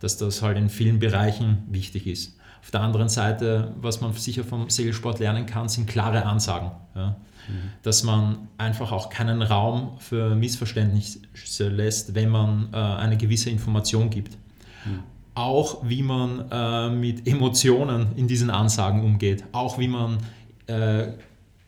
dass 0.00 0.16
das 0.16 0.42
halt 0.42 0.58
in 0.58 0.68
vielen 0.68 0.98
Bereichen 0.98 1.62
wichtig 1.70 2.06
ist. 2.06 2.36
Auf 2.62 2.70
der 2.70 2.80
anderen 2.80 3.08
Seite, 3.08 3.72
was 3.80 4.00
man 4.00 4.12
sicher 4.12 4.44
vom 4.44 4.68
Segelsport 4.68 5.18
lernen 5.18 5.46
kann, 5.46 5.68
sind 5.68 5.86
klare 5.86 6.24
Ansagen. 6.26 6.70
Ja? 6.94 7.16
Mhm. 7.48 7.70
Dass 7.82 8.02
man 8.02 8.48
einfach 8.58 8.92
auch 8.92 9.08
keinen 9.08 9.42
Raum 9.42 9.98
für 9.98 10.34
Missverständnisse 10.34 11.68
lässt, 11.68 12.14
wenn 12.14 12.28
man 12.28 12.68
äh, 12.72 12.76
eine 12.76 13.16
gewisse 13.16 13.50
Information 13.50 14.10
gibt. 14.10 14.36
Mhm 14.84 15.00
auch 15.34 15.78
wie 15.84 16.02
man 16.02 16.50
äh, 16.50 16.90
mit 16.90 17.26
Emotionen 17.26 18.08
in 18.16 18.28
diesen 18.28 18.50
Ansagen 18.50 19.02
umgeht, 19.02 19.44
auch 19.52 19.78
wie 19.78 19.88
man 19.88 20.18
äh, 20.66 21.12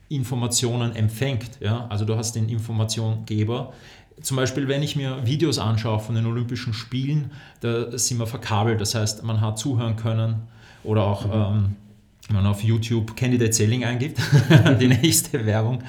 Informationen 0.08 0.94
empfängt. 0.94 1.58
Ja? 1.60 1.86
Also 1.88 2.04
du 2.04 2.16
hast 2.16 2.36
den 2.36 2.48
Informationgeber. 2.48 3.72
Zum 4.20 4.36
Beispiel, 4.36 4.68
wenn 4.68 4.82
ich 4.82 4.94
mir 4.94 5.24
Videos 5.24 5.58
anschaue 5.58 6.00
von 6.00 6.14
den 6.14 6.26
Olympischen 6.26 6.74
Spielen, 6.74 7.30
da 7.60 7.96
sind 7.96 8.18
wir 8.18 8.26
verkabelt. 8.26 8.80
Das 8.80 8.94
heißt, 8.94 9.22
man 9.24 9.40
hat 9.40 9.58
zuhören 9.58 9.96
können 9.96 10.42
oder 10.84 11.04
auch, 11.04 11.24
ähm, 11.26 11.76
wenn 12.28 12.36
man 12.36 12.46
auf 12.46 12.62
YouTube 12.62 13.16
Candidate 13.16 13.52
Selling 13.52 13.84
eingibt, 13.84 14.18
die 14.80 14.88
nächste 14.88 15.44
Werbung. 15.44 15.82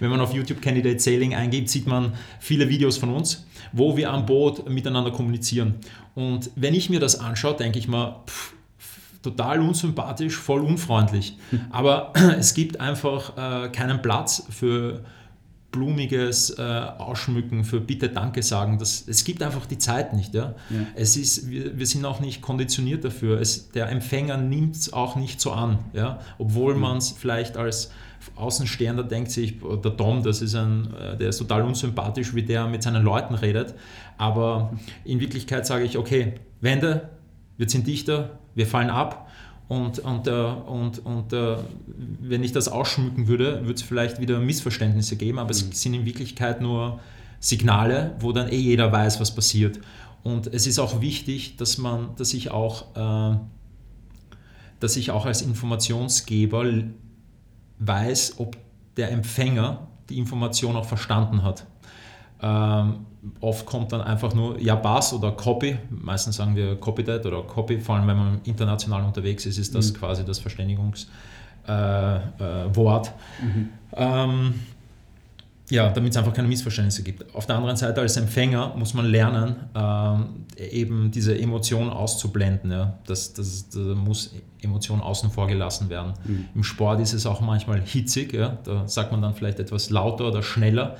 Wenn 0.00 0.10
man 0.10 0.20
auf 0.20 0.34
YouTube 0.34 0.60
Candidate 0.60 0.98
Selling 0.98 1.34
eingibt, 1.34 1.70
sieht 1.70 1.86
man 1.86 2.12
viele 2.38 2.68
Videos 2.68 2.98
von 2.98 3.10
uns 3.10 3.46
wo 3.72 3.96
wir 3.96 4.10
am 4.10 4.26
Boot 4.26 4.68
miteinander 4.68 5.10
kommunizieren. 5.10 5.76
Und 6.14 6.50
wenn 6.56 6.74
ich 6.74 6.90
mir 6.90 7.00
das 7.00 7.18
anschaue, 7.20 7.56
denke 7.56 7.78
ich 7.78 7.88
mir, 7.88 8.16
pff, 8.26 8.54
total 9.22 9.60
unsympathisch, 9.60 10.36
voll 10.36 10.60
unfreundlich. 10.60 11.36
Aber 11.70 12.12
es 12.38 12.54
gibt 12.54 12.80
einfach 12.80 13.36
äh, 13.36 13.68
keinen 13.68 14.02
Platz 14.02 14.46
für 14.50 15.04
blumiges 15.76 16.58
äh, 16.58 16.62
Ausschmücken, 16.62 17.64
für 17.64 17.80
Bitte 17.80 18.08
Danke 18.08 18.42
sagen. 18.42 18.78
Das, 18.78 19.06
es 19.06 19.24
gibt 19.24 19.42
einfach 19.42 19.66
die 19.66 19.78
Zeit 19.78 20.14
nicht. 20.14 20.34
Ja? 20.34 20.54
ja. 20.70 20.76
Es 20.94 21.16
ist, 21.16 21.50
wir, 21.50 21.78
wir, 21.78 21.86
sind 21.86 22.04
auch 22.04 22.20
nicht 22.20 22.40
konditioniert 22.40 23.04
dafür. 23.04 23.40
Es, 23.40 23.70
der 23.70 23.90
Empfänger 23.90 24.38
nimmt 24.38 24.74
es 24.74 24.92
auch 24.92 25.16
nicht 25.16 25.40
so 25.40 25.52
an. 25.52 25.78
Ja? 25.92 26.20
Obwohl 26.38 26.74
mhm. 26.74 26.80
man 26.80 26.96
es 26.96 27.10
vielleicht 27.10 27.56
als 27.56 27.90
Außenstehender 28.34 29.04
denkt 29.04 29.30
sich, 29.30 29.60
der 29.60 29.96
Tom, 29.96 30.22
das 30.22 30.40
ist 30.40 30.54
ein, 30.54 30.92
äh, 30.94 31.16
der 31.16 31.28
ist 31.28 31.38
total 31.38 31.62
unsympathisch, 31.62 32.34
wie 32.34 32.42
der 32.42 32.66
mit 32.66 32.82
seinen 32.82 33.04
Leuten 33.04 33.34
redet. 33.34 33.74
Aber 34.16 34.72
in 35.04 35.20
Wirklichkeit 35.20 35.66
sage 35.66 35.84
ich, 35.84 35.98
okay, 35.98 36.34
Wende, 36.60 37.10
wir 37.58 37.68
sind 37.68 37.86
dichter, 37.86 38.38
wir 38.54 38.66
fallen 38.66 38.90
ab. 38.90 39.28
Und, 39.68 39.98
und, 39.98 40.26
äh, 40.28 40.30
und, 40.30 41.04
und 41.04 41.32
äh, 41.32 41.56
wenn 42.20 42.44
ich 42.44 42.52
das 42.52 42.68
ausschmücken 42.68 43.26
würde, 43.26 43.62
würde 43.62 43.74
es 43.74 43.82
vielleicht 43.82 44.20
wieder 44.20 44.38
Missverständnisse 44.38 45.16
geben, 45.16 45.38
aber 45.38 45.50
es 45.50 45.64
mhm. 45.64 45.72
sind 45.72 45.94
in 45.94 46.06
Wirklichkeit 46.06 46.60
nur 46.60 47.00
Signale, 47.40 48.14
wo 48.20 48.32
dann 48.32 48.48
eh 48.48 48.56
jeder 48.56 48.92
weiß, 48.92 49.20
was 49.20 49.34
passiert. 49.34 49.80
Und 50.22 50.46
es 50.46 50.66
ist 50.66 50.78
auch 50.78 51.00
wichtig, 51.00 51.56
dass 51.56 51.78
man, 51.78 52.16
dass 52.16 52.34
ich 52.34 52.50
auch, 52.50 52.86
dass 54.80 54.96
ich 54.96 55.12
auch 55.12 55.26
als 55.26 55.42
Informationsgeber 55.42 56.64
weiß, 57.78 58.34
ob 58.38 58.56
der 58.96 59.12
Empfänger 59.12 59.86
die 60.08 60.18
Information 60.18 60.76
auch 60.76 60.86
verstanden 60.86 61.42
hat. 61.42 61.66
Ähm, 62.42 63.06
oft 63.40 63.66
kommt 63.66 63.92
dann 63.92 64.00
einfach 64.00 64.34
nur 64.34 64.60
ja 64.60 64.74
Bass 64.74 65.12
oder 65.12 65.32
Copy, 65.32 65.78
meistens 65.90 66.36
sagen 66.36 66.54
wir 66.54 66.76
Copy 66.76 67.04
that 67.04 67.26
oder 67.26 67.42
Copy, 67.42 67.78
vor 67.78 67.96
allem 67.96 68.06
wenn 68.06 68.16
man 68.16 68.40
international 68.44 69.04
unterwegs 69.04 69.46
ist, 69.46 69.58
ist 69.58 69.74
das 69.74 69.92
mhm. 69.92 69.96
quasi 69.96 70.24
das 70.24 70.38
Verständigungswort. 70.38 71.08
Äh, 72.38 72.64
äh, 72.64 73.44
mhm. 73.44 73.68
ähm, 73.96 74.54
ja, 75.68 75.88
damit 75.90 76.12
es 76.12 76.16
einfach 76.16 76.32
keine 76.32 76.46
Missverständnisse 76.48 77.02
gibt. 77.02 77.34
Auf 77.34 77.46
der 77.46 77.56
anderen 77.56 77.76
Seite 77.76 78.00
als 78.00 78.16
Empfänger 78.16 78.74
muss 78.76 78.94
man 78.94 79.06
lernen, 79.06 79.56
ähm, 79.74 80.46
eben 80.56 81.10
diese 81.10 81.36
Emotion 81.36 81.90
auszublenden. 81.90 82.70
Ja. 82.70 82.98
Das, 83.06 83.32
das, 83.32 83.68
das 83.68 83.96
muss 83.96 84.32
Emotion 84.62 85.00
außen 85.00 85.30
vor 85.30 85.48
gelassen 85.48 85.90
werden. 85.90 86.14
Mhm. 86.24 86.48
Im 86.54 86.62
Sport 86.62 87.00
ist 87.00 87.12
es 87.14 87.26
auch 87.26 87.40
manchmal 87.40 87.80
hitzig, 87.80 88.32
ja. 88.32 88.58
da 88.64 88.86
sagt 88.86 89.10
man 89.10 89.22
dann 89.22 89.34
vielleicht 89.34 89.58
etwas 89.58 89.90
lauter 89.90 90.28
oder 90.28 90.42
schneller. 90.42 90.96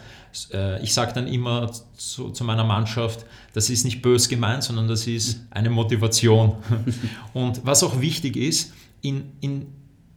Äh, 0.52 0.82
ich 0.82 0.92
sage 0.92 1.12
dann 1.14 1.28
immer 1.28 1.70
zu, 1.96 2.30
zu, 2.30 2.44
meiner 2.44 2.64
Mannschaft, 2.64 3.24
das 3.52 3.70
ist 3.70 3.84
nicht 3.84 4.02
bös 4.02 4.28
gemeint, 4.28 4.64
sondern 4.64 4.88
das 4.88 5.06
ist 5.06 5.46
eine 5.50 5.70
Motivation. 5.70 6.54
Und 7.32 7.64
was 7.64 7.84
auch 7.84 8.00
wichtig 8.00 8.36
ist, 8.36 8.72
in, 9.00 9.32
in, 9.40 9.66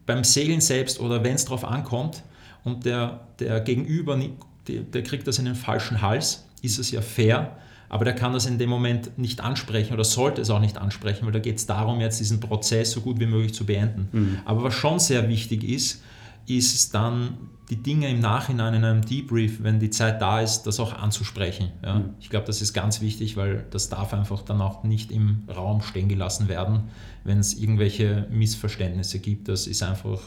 beim 0.07 0.23
Segeln 0.23 0.61
selbst 0.61 0.99
oder 0.99 1.23
wenn 1.23 1.35
es 1.35 1.45
darauf 1.45 1.63
ankommt, 1.63 2.23
und 2.63 2.85
der, 2.85 3.21
der 3.39 3.59
Gegenüber, 3.61 4.19
der, 4.67 5.03
kriegt 5.03 5.27
das 5.27 5.39
in 5.39 5.45
den 5.45 5.55
falschen 5.55 6.01
Hals, 6.01 6.45
ist 6.61 6.79
es 6.79 6.91
ja 6.91 7.01
fair, 7.01 7.57
aber 7.89 8.05
der 8.05 8.13
kann 8.13 8.33
das 8.33 8.45
in 8.45 8.57
dem 8.57 8.69
Moment 8.69 9.17
nicht 9.17 9.41
ansprechen 9.41 9.93
oder 9.93 10.03
sollte 10.03 10.41
es 10.41 10.49
auch 10.49 10.59
nicht 10.59 10.77
ansprechen, 10.77 11.25
weil 11.25 11.31
da 11.31 11.39
geht 11.39 11.57
es 11.57 11.65
darum, 11.65 11.99
jetzt 11.99 12.19
diesen 12.19 12.39
Prozess 12.39 12.91
so 12.91 13.01
gut 13.01 13.19
wie 13.19 13.25
möglich 13.25 13.53
zu 13.53 13.65
beenden. 13.65 14.09
Mhm. 14.11 14.37
Aber 14.45 14.63
was 14.63 14.75
schon 14.75 14.99
sehr 14.99 15.27
wichtig 15.27 15.63
ist, 15.63 16.03
ist 16.45 16.75
es 16.75 16.89
dann, 16.89 17.37
die 17.69 17.75
Dinge 17.75 18.09
im 18.09 18.19
Nachhinein 18.19 18.73
in 18.73 18.83
einem 18.83 19.05
Debrief, 19.05 19.61
wenn 19.61 19.79
die 19.79 19.91
Zeit 19.91 20.21
da 20.21 20.41
ist, 20.41 20.63
das 20.63 20.79
auch 20.79 20.93
anzusprechen. 20.93 21.71
Ja? 21.83 21.99
Mhm. 21.99 22.09
Ich 22.19 22.29
glaube, 22.29 22.47
das 22.47 22.61
ist 22.61 22.73
ganz 22.73 23.01
wichtig, 23.01 23.37
weil 23.37 23.65
das 23.69 23.89
darf 23.89 24.13
einfach 24.13 24.41
dann 24.41 24.61
auch 24.61 24.83
nicht 24.83 25.11
im 25.11 25.43
Raum 25.47 25.81
stehen 25.81 26.09
gelassen 26.09 26.47
werden, 26.47 26.85
wenn 27.23 27.39
es 27.39 27.53
irgendwelche 27.53 28.27
Missverständnisse 28.31 29.19
gibt. 29.19 29.47
Das 29.47 29.67
ist 29.67 29.83
einfach 29.83 30.19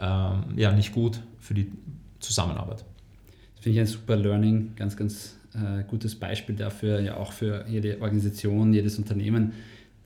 ähm, 0.00 0.56
ja, 0.56 0.72
nicht 0.72 0.92
gut 0.92 1.20
für 1.38 1.54
die 1.54 1.70
Zusammenarbeit. 2.20 2.84
Das 3.54 3.64
finde 3.64 3.74
ich 3.76 3.80
ein 3.80 3.86
super 3.86 4.16
Learning, 4.16 4.72
ganz, 4.76 4.96
ganz 4.96 5.36
äh, 5.54 5.82
gutes 5.84 6.14
Beispiel 6.14 6.54
dafür, 6.54 7.00
ja 7.00 7.16
auch 7.16 7.32
für 7.32 7.64
jede 7.68 8.00
Organisation, 8.00 8.72
jedes 8.72 8.98
Unternehmen, 8.98 9.52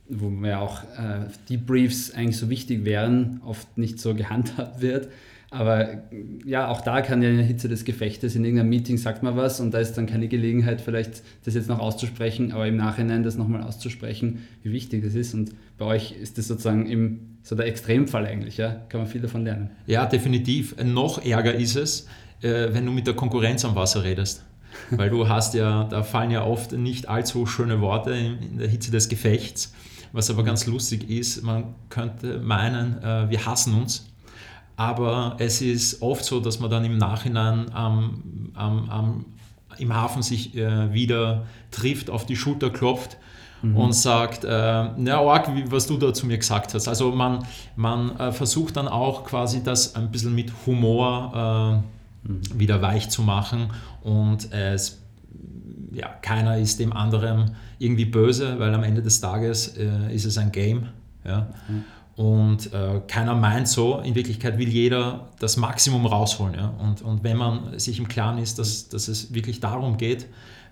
wo 0.08 0.30
ja 0.46 0.60
auch 0.60 0.82
äh, 0.98 1.28
Debriefs 1.48 2.12
eigentlich 2.12 2.36
so 2.36 2.48
wichtig 2.50 2.84
wären, 2.84 3.40
oft 3.44 3.78
nicht 3.78 3.98
so 3.98 4.14
gehandhabt 4.14 4.80
wird. 4.80 5.08
Aber 5.52 6.02
ja, 6.46 6.68
auch 6.68 6.80
da 6.80 7.02
kann 7.02 7.22
ja 7.22 7.28
in 7.28 7.36
der 7.36 7.44
Hitze 7.44 7.68
des 7.68 7.84
Gefechtes, 7.84 8.34
in 8.34 8.44
irgendeinem 8.44 8.70
Meeting 8.70 8.96
sagt 8.96 9.22
man 9.22 9.36
was 9.36 9.60
und 9.60 9.72
da 9.74 9.78
ist 9.78 9.92
dann 9.94 10.06
keine 10.06 10.26
Gelegenheit, 10.26 10.80
vielleicht 10.80 11.22
das 11.44 11.54
jetzt 11.54 11.68
noch 11.68 11.78
auszusprechen, 11.78 12.52
aber 12.52 12.66
im 12.66 12.76
Nachhinein 12.76 13.22
das 13.22 13.36
nochmal 13.36 13.62
auszusprechen, 13.62 14.40
wie 14.62 14.72
wichtig 14.72 15.04
das 15.04 15.14
ist. 15.14 15.34
Und 15.34 15.52
bei 15.76 15.84
euch 15.84 16.12
ist 16.12 16.38
das 16.38 16.48
sozusagen 16.48 16.86
im 16.86 17.32
so 17.42 17.54
der 17.54 17.66
Extremfall 17.66 18.24
eigentlich, 18.24 18.56
ja? 18.56 18.82
Kann 18.88 19.00
man 19.00 19.10
viel 19.10 19.20
davon 19.20 19.44
lernen. 19.44 19.70
Ja, 19.86 20.06
definitiv. 20.06 20.76
Noch 20.82 21.24
ärger 21.24 21.54
ist 21.54 21.76
es, 21.76 22.06
äh, 22.40 22.68
wenn 22.72 22.86
du 22.86 22.92
mit 22.92 23.06
der 23.06 23.14
Konkurrenz 23.14 23.64
am 23.64 23.74
Wasser 23.74 24.04
redest. 24.04 24.44
Weil 24.90 25.10
du 25.10 25.28
hast 25.28 25.54
ja, 25.54 25.84
da 25.84 26.02
fallen 26.02 26.30
ja 26.30 26.44
oft 26.44 26.72
nicht 26.72 27.08
allzu 27.08 27.44
schöne 27.44 27.80
Worte 27.80 28.12
in 28.12 28.58
der 28.58 28.68
Hitze 28.68 28.90
des 28.90 29.08
Gefechts. 29.08 29.74
Was 30.12 30.30
aber 30.30 30.44
ganz 30.44 30.66
lustig 30.66 31.10
ist, 31.10 31.42
man 31.42 31.74
könnte 31.88 32.38
meinen, 32.38 33.02
äh, 33.02 33.28
wir 33.28 33.44
hassen 33.44 33.74
uns. 33.74 34.11
Aber 34.82 35.36
es 35.38 35.62
ist 35.62 36.02
oft 36.02 36.24
so, 36.24 36.40
dass 36.40 36.58
man 36.58 36.68
dann 36.68 36.84
im 36.84 36.98
Nachhinein 36.98 37.72
am, 37.72 38.50
am, 38.54 38.90
am, 38.90 39.24
im 39.78 39.94
Hafen 39.94 40.22
sich 40.22 40.56
äh, 40.56 40.92
wieder 40.92 41.44
trifft, 41.70 42.10
auf 42.10 42.26
die 42.26 42.34
Schulter 42.34 42.68
klopft 42.68 43.16
mhm. 43.62 43.76
und 43.76 43.92
sagt, 43.92 44.42
äh, 44.42 44.48
na 44.48 45.20
arg, 45.20 45.48
was 45.66 45.86
du 45.86 45.98
da 45.98 46.12
zu 46.12 46.26
mir 46.26 46.36
gesagt 46.36 46.74
hast. 46.74 46.88
Also 46.88 47.12
man, 47.12 47.46
man 47.76 48.18
äh, 48.18 48.32
versucht 48.32 48.76
dann 48.76 48.88
auch 48.88 49.24
quasi 49.24 49.62
das 49.62 49.94
ein 49.94 50.10
bisschen 50.10 50.34
mit 50.34 50.50
Humor 50.66 51.84
äh, 52.26 52.28
mhm. 52.28 52.40
wieder 52.58 52.82
weich 52.82 53.08
zu 53.08 53.22
machen 53.22 53.70
und 54.02 54.52
es 54.52 55.00
ja, 55.92 56.08
keiner 56.08 56.58
ist 56.58 56.80
dem 56.80 56.92
anderen 56.92 57.52
irgendwie 57.78 58.06
böse, 58.06 58.58
weil 58.58 58.74
am 58.74 58.82
Ende 58.82 59.00
des 59.00 59.20
Tages 59.20 59.76
äh, 59.76 60.12
ist 60.12 60.24
es 60.24 60.38
ein 60.38 60.50
Game. 60.50 60.88
Ja? 61.24 61.50
Mhm. 61.68 61.84
Und 62.14 62.72
äh, 62.74 63.00
keiner 63.08 63.34
meint 63.34 63.68
so, 63.68 64.00
in 64.00 64.14
Wirklichkeit 64.14 64.58
will 64.58 64.68
jeder 64.68 65.30
das 65.38 65.56
Maximum 65.56 66.04
rausholen. 66.04 66.54
Ja? 66.54 66.74
Und, 66.78 67.00
und 67.02 67.24
wenn 67.24 67.38
man 67.38 67.78
sich 67.78 67.98
im 67.98 68.08
Klaren 68.08 68.38
ist, 68.38 68.58
dass, 68.58 68.88
dass 68.88 69.08
es 69.08 69.32
wirklich 69.32 69.60
darum 69.60 69.96
geht, 69.96 70.26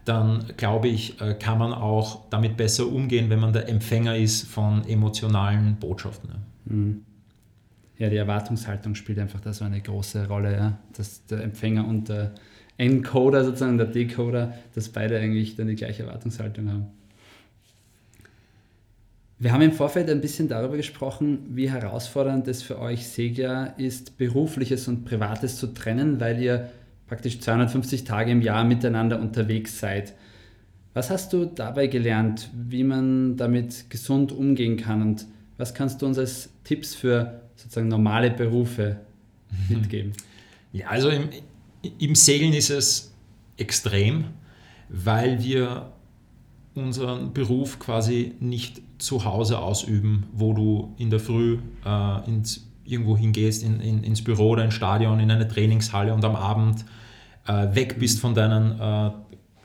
dann 0.04 0.44
glaube 0.56 0.88
ich, 0.88 1.20
äh, 1.20 1.35
kann 1.35 1.59
man 1.59 1.73
auch 1.73 2.28
damit 2.30 2.56
besser 2.56 2.87
umgehen, 2.87 3.30
wenn 3.30 3.40
man 3.40 3.52
der 3.52 3.68
Empfänger 3.68 4.16
ist 4.16 4.49
von 4.49 4.87
emotionalen 4.87 5.76
Botschaften. 5.76 6.30
Ja, 6.30 6.73
mhm. 6.75 7.02
ja 7.99 8.11
die 8.11 8.16
Erwartungshaltung 8.16 8.94
spielt 8.94 9.18
einfach 9.18 9.40
da 9.40 9.52
so 9.52 9.64
eine 9.64 9.80
große 9.80 10.28
Rolle, 10.28 10.52
ja? 10.52 10.78
dass 10.97 11.25
der 11.26 11.42
Empfänger 11.42 11.87
und 11.87 12.11
der 12.11 12.32
Encoder 12.76 13.44
sozusagen, 13.44 13.78
der 13.78 13.87
Decoder, 13.87 14.54
dass 14.75 14.88
beide 14.88 15.18
eigentlich 15.18 15.56
dann 15.56 15.68
die 15.68 15.75
gleiche 15.75 16.02
Erwartungshaltung 16.02 16.68
haben. 16.68 16.87
Wir 19.42 19.52
haben 19.52 19.62
im 19.62 19.73
Vorfeld 19.73 20.11
ein 20.11 20.20
bisschen 20.20 20.49
darüber 20.49 20.76
gesprochen, 20.76 21.47
wie 21.49 21.70
herausfordernd 21.70 22.47
es 22.47 22.62
für 22.62 22.78
euch 22.78 23.09
Segler 23.09 23.73
ist, 23.78 24.18
berufliches 24.18 24.87
und 24.87 25.06
privates 25.06 25.56
zu 25.56 25.68
trennen, 25.68 26.20
weil 26.20 26.42
ihr 26.42 26.70
praktisch 27.06 27.40
250 27.40 28.04
Tage 28.04 28.32
im 28.32 28.42
Jahr 28.42 28.64
miteinander 28.64 29.18
unterwegs 29.18 29.80
seid. 29.80 30.12
Was 30.92 31.09
hast 31.09 31.32
du 31.32 31.47
dabei 31.47 31.87
gelernt, 31.87 32.50
wie 32.52 32.85
man 32.85 33.38
damit 33.38 33.88
gesund 33.88 34.30
umgehen 34.30 34.76
kann 34.76 35.00
und 35.00 35.26
was 35.56 35.73
kannst 35.73 36.02
du 36.02 36.06
uns 36.06 36.18
als 36.18 36.50
Tipps 36.64 36.94
für 36.94 37.40
sozusagen 37.56 37.88
normale 37.88 38.30
Berufe 38.30 38.99
mitgeben? 39.70 40.12
Ja, 40.75 40.88
also 40.88 41.09
im, 41.09 41.30
im 41.99 42.14
Segeln 42.14 42.52
ist 42.52 42.68
es 42.68 43.14
extrem, 43.56 44.25
weil 44.90 45.42
wir 45.42 45.92
unseren 46.75 47.33
Beruf 47.33 47.79
quasi 47.79 48.35
nicht 48.41 48.81
zu 48.99 49.25
Hause 49.25 49.59
ausüben, 49.59 50.27
wo 50.33 50.53
du 50.53 50.95
in 50.99 51.11
der 51.11 51.21
Früh 51.21 51.59
äh, 51.85 52.29
ins, 52.29 52.69
irgendwo 52.85 53.17
hingehst, 53.17 53.62
in, 53.62 53.81
in, 53.81 54.05
ins 54.05 54.23
Büro 54.23 54.50
oder 54.50 54.65
ins 54.65 54.75
Stadion, 54.75 55.21
in 55.21 55.31
eine 55.31 55.49
Trainingshalle 55.49 56.15
und 56.15 56.25
am 56.25 56.37
Abend 56.37 56.85
äh, 57.47 57.75
weg 57.75 57.99
bist 57.99 58.21
von 58.21 58.35
deinen, 58.35 58.79
äh, 58.79 59.11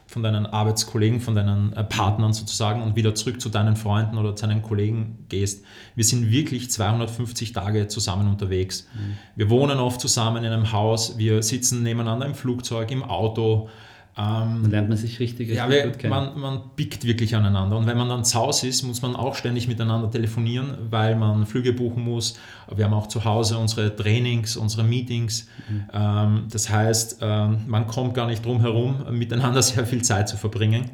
von 0.08 0.24
deinen 0.24 0.46
Arbeitskollegen, 0.46 1.20
von 1.20 1.36
deinen 1.36 1.74
äh, 1.74 1.84
Partnern 1.84 2.34
sozusagen 2.34 2.82
und 2.82 2.96
wieder 2.96 3.14
zurück 3.14 3.40
zu 3.40 3.50
deinen 3.50 3.76
Freunden 3.76 4.18
oder 4.18 4.36
zu 4.36 4.48
deinen 4.48 4.62
Kollegen 4.62 5.26
gehst. 5.30 5.64
Wir 5.96 6.04
sind 6.04 6.32
wirklich 6.32 6.72
250 6.72 7.52
Tage 7.54 7.88
zusammen 7.88 8.28
unterwegs. 8.28 8.88
Mhm. 8.96 9.18
Wir 9.36 9.50
wohnen 9.50 9.78
oft 9.80 10.02
zusammen 10.02 10.44
in 10.44 10.52
einem 10.52 10.72
Haus, 10.72 11.18
wir 11.18 11.44
sitzen 11.44 11.84
nebeneinander 11.84 12.26
im 12.26 12.36
Flugzeug, 12.36 12.90
im 12.92 13.04
Auto 13.04 13.70
ähm, 14.18 14.62
dann 14.62 14.72
lernt 14.72 14.88
man 14.88 14.98
sich 14.98 15.20
richtig, 15.20 15.50
richtig 15.50 15.58
ja, 15.58 15.70
wir, 15.70 15.84
gut 15.88 16.00
kennen. 16.00 16.12
Man, 16.12 16.40
man 16.40 16.62
pickt 16.78 17.04
wirklich 17.04 17.36
aneinander. 17.36 17.78
Und 17.78 17.86
wenn 17.86 17.98
man 17.98 18.08
dann 18.08 18.24
zu 18.24 18.40
Hause 18.40 18.68
ist, 18.68 18.84
muss 18.84 19.02
man 19.02 19.14
auch 19.14 19.36
ständig 19.36 19.68
miteinander 19.68 20.10
telefonieren, 20.10 20.78
weil 20.90 21.18
man 21.18 21.46
Flüge 21.46 21.74
buchen 21.74 22.02
muss. 22.04 22.40
Wir 22.74 22.86
haben 22.86 22.94
auch 22.94 23.08
zu 23.08 23.26
Hause 23.26 23.58
unsere 23.58 23.94
Trainings, 23.94 24.56
unsere 24.56 24.86
Meetings. 24.86 25.48
Mhm. 25.68 25.84
Ähm, 25.92 26.44
das 26.50 26.70
heißt, 26.70 27.18
ähm, 27.22 27.64
man 27.68 27.88
kommt 27.88 28.14
gar 28.14 28.28
nicht 28.28 28.46
drum 28.46 28.62
herum, 28.62 29.04
miteinander 29.12 29.62
sehr 29.64 29.86
viel 29.86 30.02
Zeit 30.02 30.30
zu 30.30 30.38
verbringen. 30.38 30.92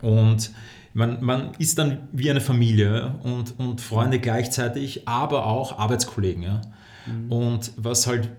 Und 0.00 0.50
man, 0.94 1.22
man 1.22 1.50
ist 1.58 1.78
dann 1.78 2.08
wie 2.12 2.30
eine 2.30 2.40
Familie 2.40 3.16
und, 3.22 3.58
und 3.58 3.82
Freunde 3.82 4.18
gleichzeitig, 4.18 5.06
aber 5.06 5.44
auch 5.44 5.78
Arbeitskollegen. 5.78 6.42
Ja. 6.42 6.62
Mhm. 7.04 7.30
Und 7.30 7.72
was 7.76 8.06
halt 8.06 8.30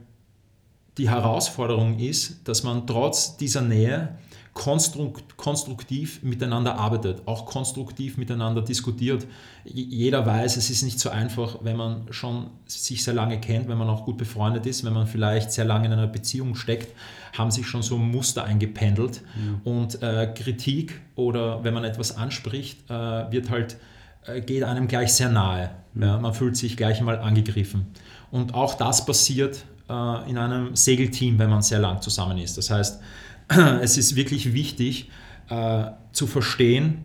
die 0.97 1.09
Herausforderung 1.09 1.99
ist, 1.99 2.47
dass 2.47 2.63
man 2.63 2.85
trotz 2.85 3.37
dieser 3.37 3.61
Nähe 3.61 4.17
konstruktiv 4.53 6.23
miteinander 6.23 6.75
arbeitet, 6.75 7.25
auch 7.25 7.45
konstruktiv 7.45 8.17
miteinander 8.17 8.61
diskutiert. 8.61 9.25
Jeder 9.63 10.25
weiß, 10.25 10.57
es 10.57 10.69
ist 10.69 10.83
nicht 10.83 10.99
so 10.99 11.09
einfach, 11.09 11.59
wenn 11.61 11.77
man 11.77 12.07
schon 12.11 12.47
sich 12.65 13.01
sehr 13.01 13.13
lange 13.13 13.39
kennt, 13.39 13.69
wenn 13.69 13.77
man 13.77 13.87
auch 13.87 14.03
gut 14.03 14.17
befreundet 14.17 14.65
ist, 14.65 14.83
wenn 14.83 14.91
man 14.91 15.07
vielleicht 15.07 15.53
sehr 15.53 15.63
lange 15.63 15.85
in 15.85 15.93
einer 15.93 16.07
Beziehung 16.07 16.55
steckt, 16.55 16.93
haben 17.37 17.49
sich 17.49 17.65
schon 17.65 17.81
so 17.81 17.97
Muster 17.97 18.43
eingependelt. 18.43 19.21
Mhm. 19.35 19.61
Und 19.63 20.03
äh, 20.03 20.33
Kritik 20.35 20.99
oder 21.15 21.63
wenn 21.63 21.73
man 21.73 21.85
etwas 21.85 22.17
anspricht, 22.17 22.89
äh, 22.89 22.93
wird 23.31 23.49
halt, 23.49 23.77
äh, 24.25 24.41
geht 24.41 24.63
einem 24.63 24.89
gleich 24.89 25.13
sehr 25.13 25.29
nahe. 25.29 25.71
Mhm. 25.93 26.03
Ja, 26.03 26.17
man 26.17 26.33
fühlt 26.33 26.57
sich 26.57 26.75
gleich 26.75 26.99
einmal 26.99 27.19
angegriffen. 27.19 27.87
Und 28.31 28.53
auch 28.53 28.73
das 28.73 29.05
passiert 29.05 29.63
äh, 29.91 30.29
in 30.29 30.37
einem 30.37 30.75
Segelteam, 30.75 31.37
wenn 31.39 31.49
man 31.49 31.61
sehr 31.61 31.79
lang 31.79 32.01
zusammen 32.01 32.37
ist. 32.37 32.57
Das 32.57 32.69
heißt, 32.69 33.01
es 33.81 33.97
ist 33.97 34.15
wirklich 34.15 34.53
wichtig 34.53 35.09
äh, 35.49 35.85
zu 36.11 36.27
verstehen, 36.27 36.99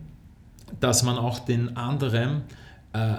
dass 0.79 1.03
man 1.03 1.17
auch 1.17 1.39
den 1.39 1.75
anderen 1.75 2.43
äh, 2.93 3.15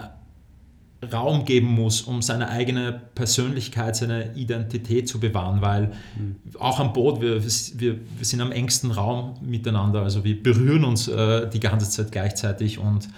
Raum 1.12 1.44
geben 1.44 1.68
muss, 1.68 2.02
um 2.02 2.22
seine 2.22 2.48
eigene 2.48 3.00
Persönlichkeit, 3.14 3.94
seine 3.94 4.34
Identität 4.34 5.08
zu 5.08 5.20
bewahren, 5.20 5.60
weil 5.60 5.92
mhm. 6.16 6.36
auch 6.58 6.80
am 6.80 6.92
Boot, 6.92 7.20
wir, 7.20 7.42
wir, 7.44 7.98
wir 8.16 8.24
sind 8.24 8.40
am 8.40 8.50
engsten 8.50 8.90
Raum 8.90 9.36
miteinander, 9.40 10.02
also 10.02 10.24
wir 10.24 10.42
berühren 10.42 10.84
uns 10.84 11.06
äh, 11.06 11.48
die 11.48 11.60
ganze 11.60 11.88
Zeit 11.88 12.10
gleichzeitig 12.10 12.78
und 12.78 13.08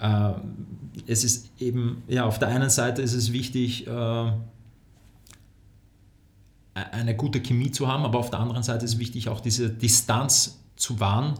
äh, 0.00 0.32
es 1.06 1.24
ist 1.24 1.50
eben, 1.60 2.02
ja, 2.08 2.24
auf 2.24 2.38
der 2.38 2.48
einen 2.48 2.70
Seite 2.70 3.02
ist 3.02 3.12
es 3.12 3.32
wichtig, 3.34 3.86
äh, 3.86 4.32
eine 6.76 7.16
gute 7.16 7.40
Chemie 7.40 7.70
zu 7.70 7.88
haben, 7.88 8.04
aber 8.04 8.18
auf 8.18 8.30
der 8.30 8.40
anderen 8.40 8.62
Seite 8.62 8.84
ist 8.84 8.94
es 8.94 8.98
wichtig, 8.98 9.28
auch 9.28 9.40
diese 9.40 9.70
Distanz 9.70 10.60
zu 10.76 11.00
wahren, 11.00 11.34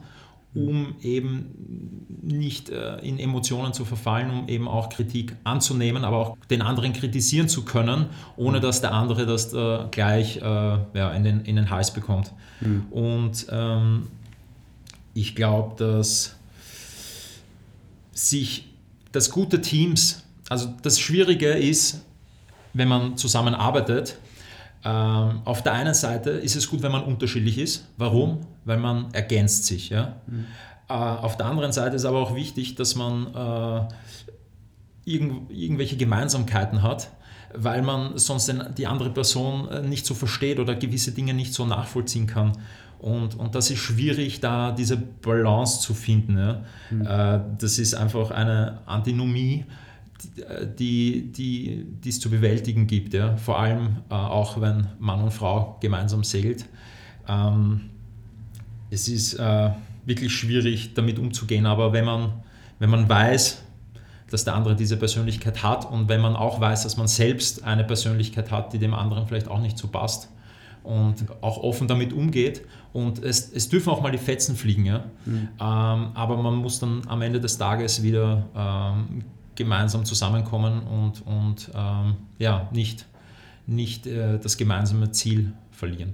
um 0.54 0.94
eben 1.02 2.06
nicht 2.22 2.70
äh, 2.70 2.96
in 3.00 3.18
Emotionen 3.18 3.74
zu 3.74 3.84
verfallen, 3.84 4.30
um 4.30 4.48
eben 4.48 4.66
auch 4.68 4.88
Kritik 4.88 5.36
anzunehmen, 5.44 6.04
aber 6.04 6.16
auch 6.16 6.36
den 6.50 6.62
anderen 6.62 6.94
kritisieren 6.94 7.48
zu 7.48 7.64
können, 7.64 8.06
ohne 8.36 8.60
dass 8.60 8.80
der 8.80 8.94
andere 8.94 9.26
das 9.26 9.52
äh, 9.52 9.84
gleich 9.90 10.38
äh, 10.38 10.40
ja, 10.40 11.12
in, 11.12 11.24
den, 11.24 11.40
in 11.42 11.56
den 11.56 11.68
Hals 11.68 11.92
bekommt. 11.92 12.32
Mhm. 12.60 12.86
Und 12.90 13.46
ähm, 13.50 14.06
ich 15.12 15.36
glaube, 15.36 15.76
dass 15.76 16.36
sich 18.12 18.72
das 19.12 19.30
gute 19.30 19.60
Teams, 19.60 20.22
also 20.48 20.72
das 20.82 20.98
Schwierige 20.98 21.50
ist, 21.50 22.02
wenn 22.72 22.88
man 22.88 23.18
zusammenarbeitet, 23.18 24.16
ähm, 24.84 25.40
auf 25.44 25.62
der 25.62 25.72
einen 25.72 25.94
Seite 25.94 26.30
ist 26.30 26.56
es 26.56 26.68
gut, 26.68 26.82
wenn 26.82 26.92
man 26.92 27.02
unterschiedlich 27.04 27.58
ist. 27.58 27.88
Warum? 27.96 28.40
Weil 28.64 28.78
man 28.78 29.12
ergänzt 29.12 29.66
sich. 29.66 29.90
Ja? 29.90 30.16
Mhm. 30.26 30.46
Äh, 30.88 30.92
auf 30.92 31.36
der 31.36 31.46
anderen 31.46 31.72
Seite 31.72 31.96
ist 31.96 32.04
aber 32.04 32.18
auch 32.20 32.34
wichtig, 32.34 32.74
dass 32.76 32.94
man 32.94 33.34
äh, 33.34 33.88
irgend, 35.04 35.50
irgendwelche 35.50 35.96
Gemeinsamkeiten 35.96 36.82
hat, 36.82 37.10
weil 37.54 37.82
man 37.82 38.18
sonst 38.18 38.46
den, 38.46 38.62
die 38.76 38.86
andere 38.86 39.10
Person 39.10 39.68
äh, 39.68 39.82
nicht 39.82 40.06
so 40.06 40.14
versteht 40.14 40.58
oder 40.58 40.74
gewisse 40.74 41.12
Dinge 41.12 41.34
nicht 41.34 41.54
so 41.54 41.66
nachvollziehen 41.66 42.26
kann. 42.26 42.52
Und, 42.98 43.34
und 43.34 43.54
das 43.54 43.70
ist 43.70 43.78
schwierig, 43.78 44.40
da 44.40 44.72
diese 44.72 44.96
Balance 44.96 45.80
zu 45.80 45.94
finden. 45.94 46.38
Ja? 46.38 46.62
Mhm. 46.90 47.06
Äh, 47.06 47.40
das 47.58 47.78
ist 47.78 47.94
einfach 47.94 48.30
eine 48.30 48.80
Antinomie 48.86 49.64
die, 50.78 51.32
die, 51.32 51.84
die 52.02 52.08
es 52.08 52.20
zu 52.20 52.30
bewältigen 52.30 52.86
gibt. 52.86 53.14
Ja? 53.14 53.36
Vor 53.36 53.58
allem 53.58 53.96
äh, 54.10 54.14
auch, 54.14 54.60
wenn 54.60 54.88
Mann 54.98 55.20
und 55.20 55.32
Frau 55.32 55.76
gemeinsam 55.80 56.24
segelt. 56.24 56.66
Ähm, 57.28 57.90
es 58.90 59.08
ist 59.08 59.34
äh, 59.34 59.70
wirklich 60.04 60.32
schwierig, 60.32 60.94
damit 60.94 61.18
umzugehen, 61.18 61.66
aber 61.66 61.92
wenn 61.92 62.04
man, 62.04 62.32
wenn 62.78 62.90
man 62.90 63.08
weiß, 63.08 63.62
dass 64.30 64.44
der 64.44 64.54
andere 64.54 64.74
diese 64.74 64.96
Persönlichkeit 64.96 65.62
hat 65.62 65.90
und 65.90 66.08
wenn 66.08 66.20
man 66.20 66.34
auch 66.34 66.60
weiß, 66.60 66.82
dass 66.84 66.96
man 66.96 67.08
selbst 67.08 67.64
eine 67.64 67.84
Persönlichkeit 67.84 68.50
hat, 68.50 68.72
die 68.72 68.78
dem 68.78 68.94
anderen 68.94 69.26
vielleicht 69.26 69.48
auch 69.48 69.60
nicht 69.60 69.78
so 69.78 69.88
passt 69.88 70.28
und 70.82 71.26
auch 71.42 71.58
offen 71.58 71.88
damit 71.88 72.12
umgeht 72.12 72.62
und 72.92 73.22
es, 73.22 73.52
es 73.52 73.68
dürfen 73.68 73.90
auch 73.90 74.00
mal 74.00 74.12
die 74.12 74.18
Fetzen 74.18 74.56
fliegen, 74.56 74.84
ja? 74.84 75.04
Mhm. 75.24 75.34
Ähm, 75.34 75.48
aber 75.58 76.36
man 76.36 76.56
muss 76.56 76.78
dann 76.78 77.02
am 77.06 77.22
Ende 77.22 77.40
des 77.40 77.58
Tages 77.58 78.02
wieder 78.02 78.46
ähm, 78.56 79.24
gemeinsam 79.56 80.04
zusammenkommen 80.04 80.82
und, 80.82 81.26
und 81.26 81.70
ähm, 81.74 82.16
ja, 82.38 82.68
nicht, 82.72 83.06
nicht 83.66 84.06
äh, 84.06 84.38
das 84.38 84.56
gemeinsame 84.56 85.10
Ziel 85.10 85.52
verlieren. 85.70 86.12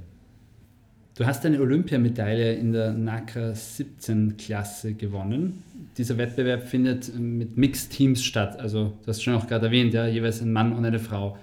Du 1.14 1.26
hast 1.26 1.44
eine 1.44 1.60
Olympiamedaille 1.60 2.54
in 2.54 2.72
der 2.72 2.92
NACRA 2.92 3.54
17 3.54 4.38
Klasse 4.38 4.94
gewonnen. 4.94 5.62
Dieser 5.98 6.16
Wettbewerb 6.16 6.66
findet 6.66 7.14
mit 7.18 7.58
Mixed 7.58 7.92
Teams 7.92 8.24
statt. 8.24 8.58
Also, 8.58 8.94
du 9.02 9.08
hast 9.08 9.22
schon 9.22 9.34
auch 9.34 9.46
gerade 9.46 9.66
erwähnt, 9.66 9.92
ja, 9.92 10.06
jeweils 10.06 10.40
ein 10.40 10.52
Mann 10.52 10.72
und 10.72 10.86
eine 10.86 10.98
Frau. 10.98 11.36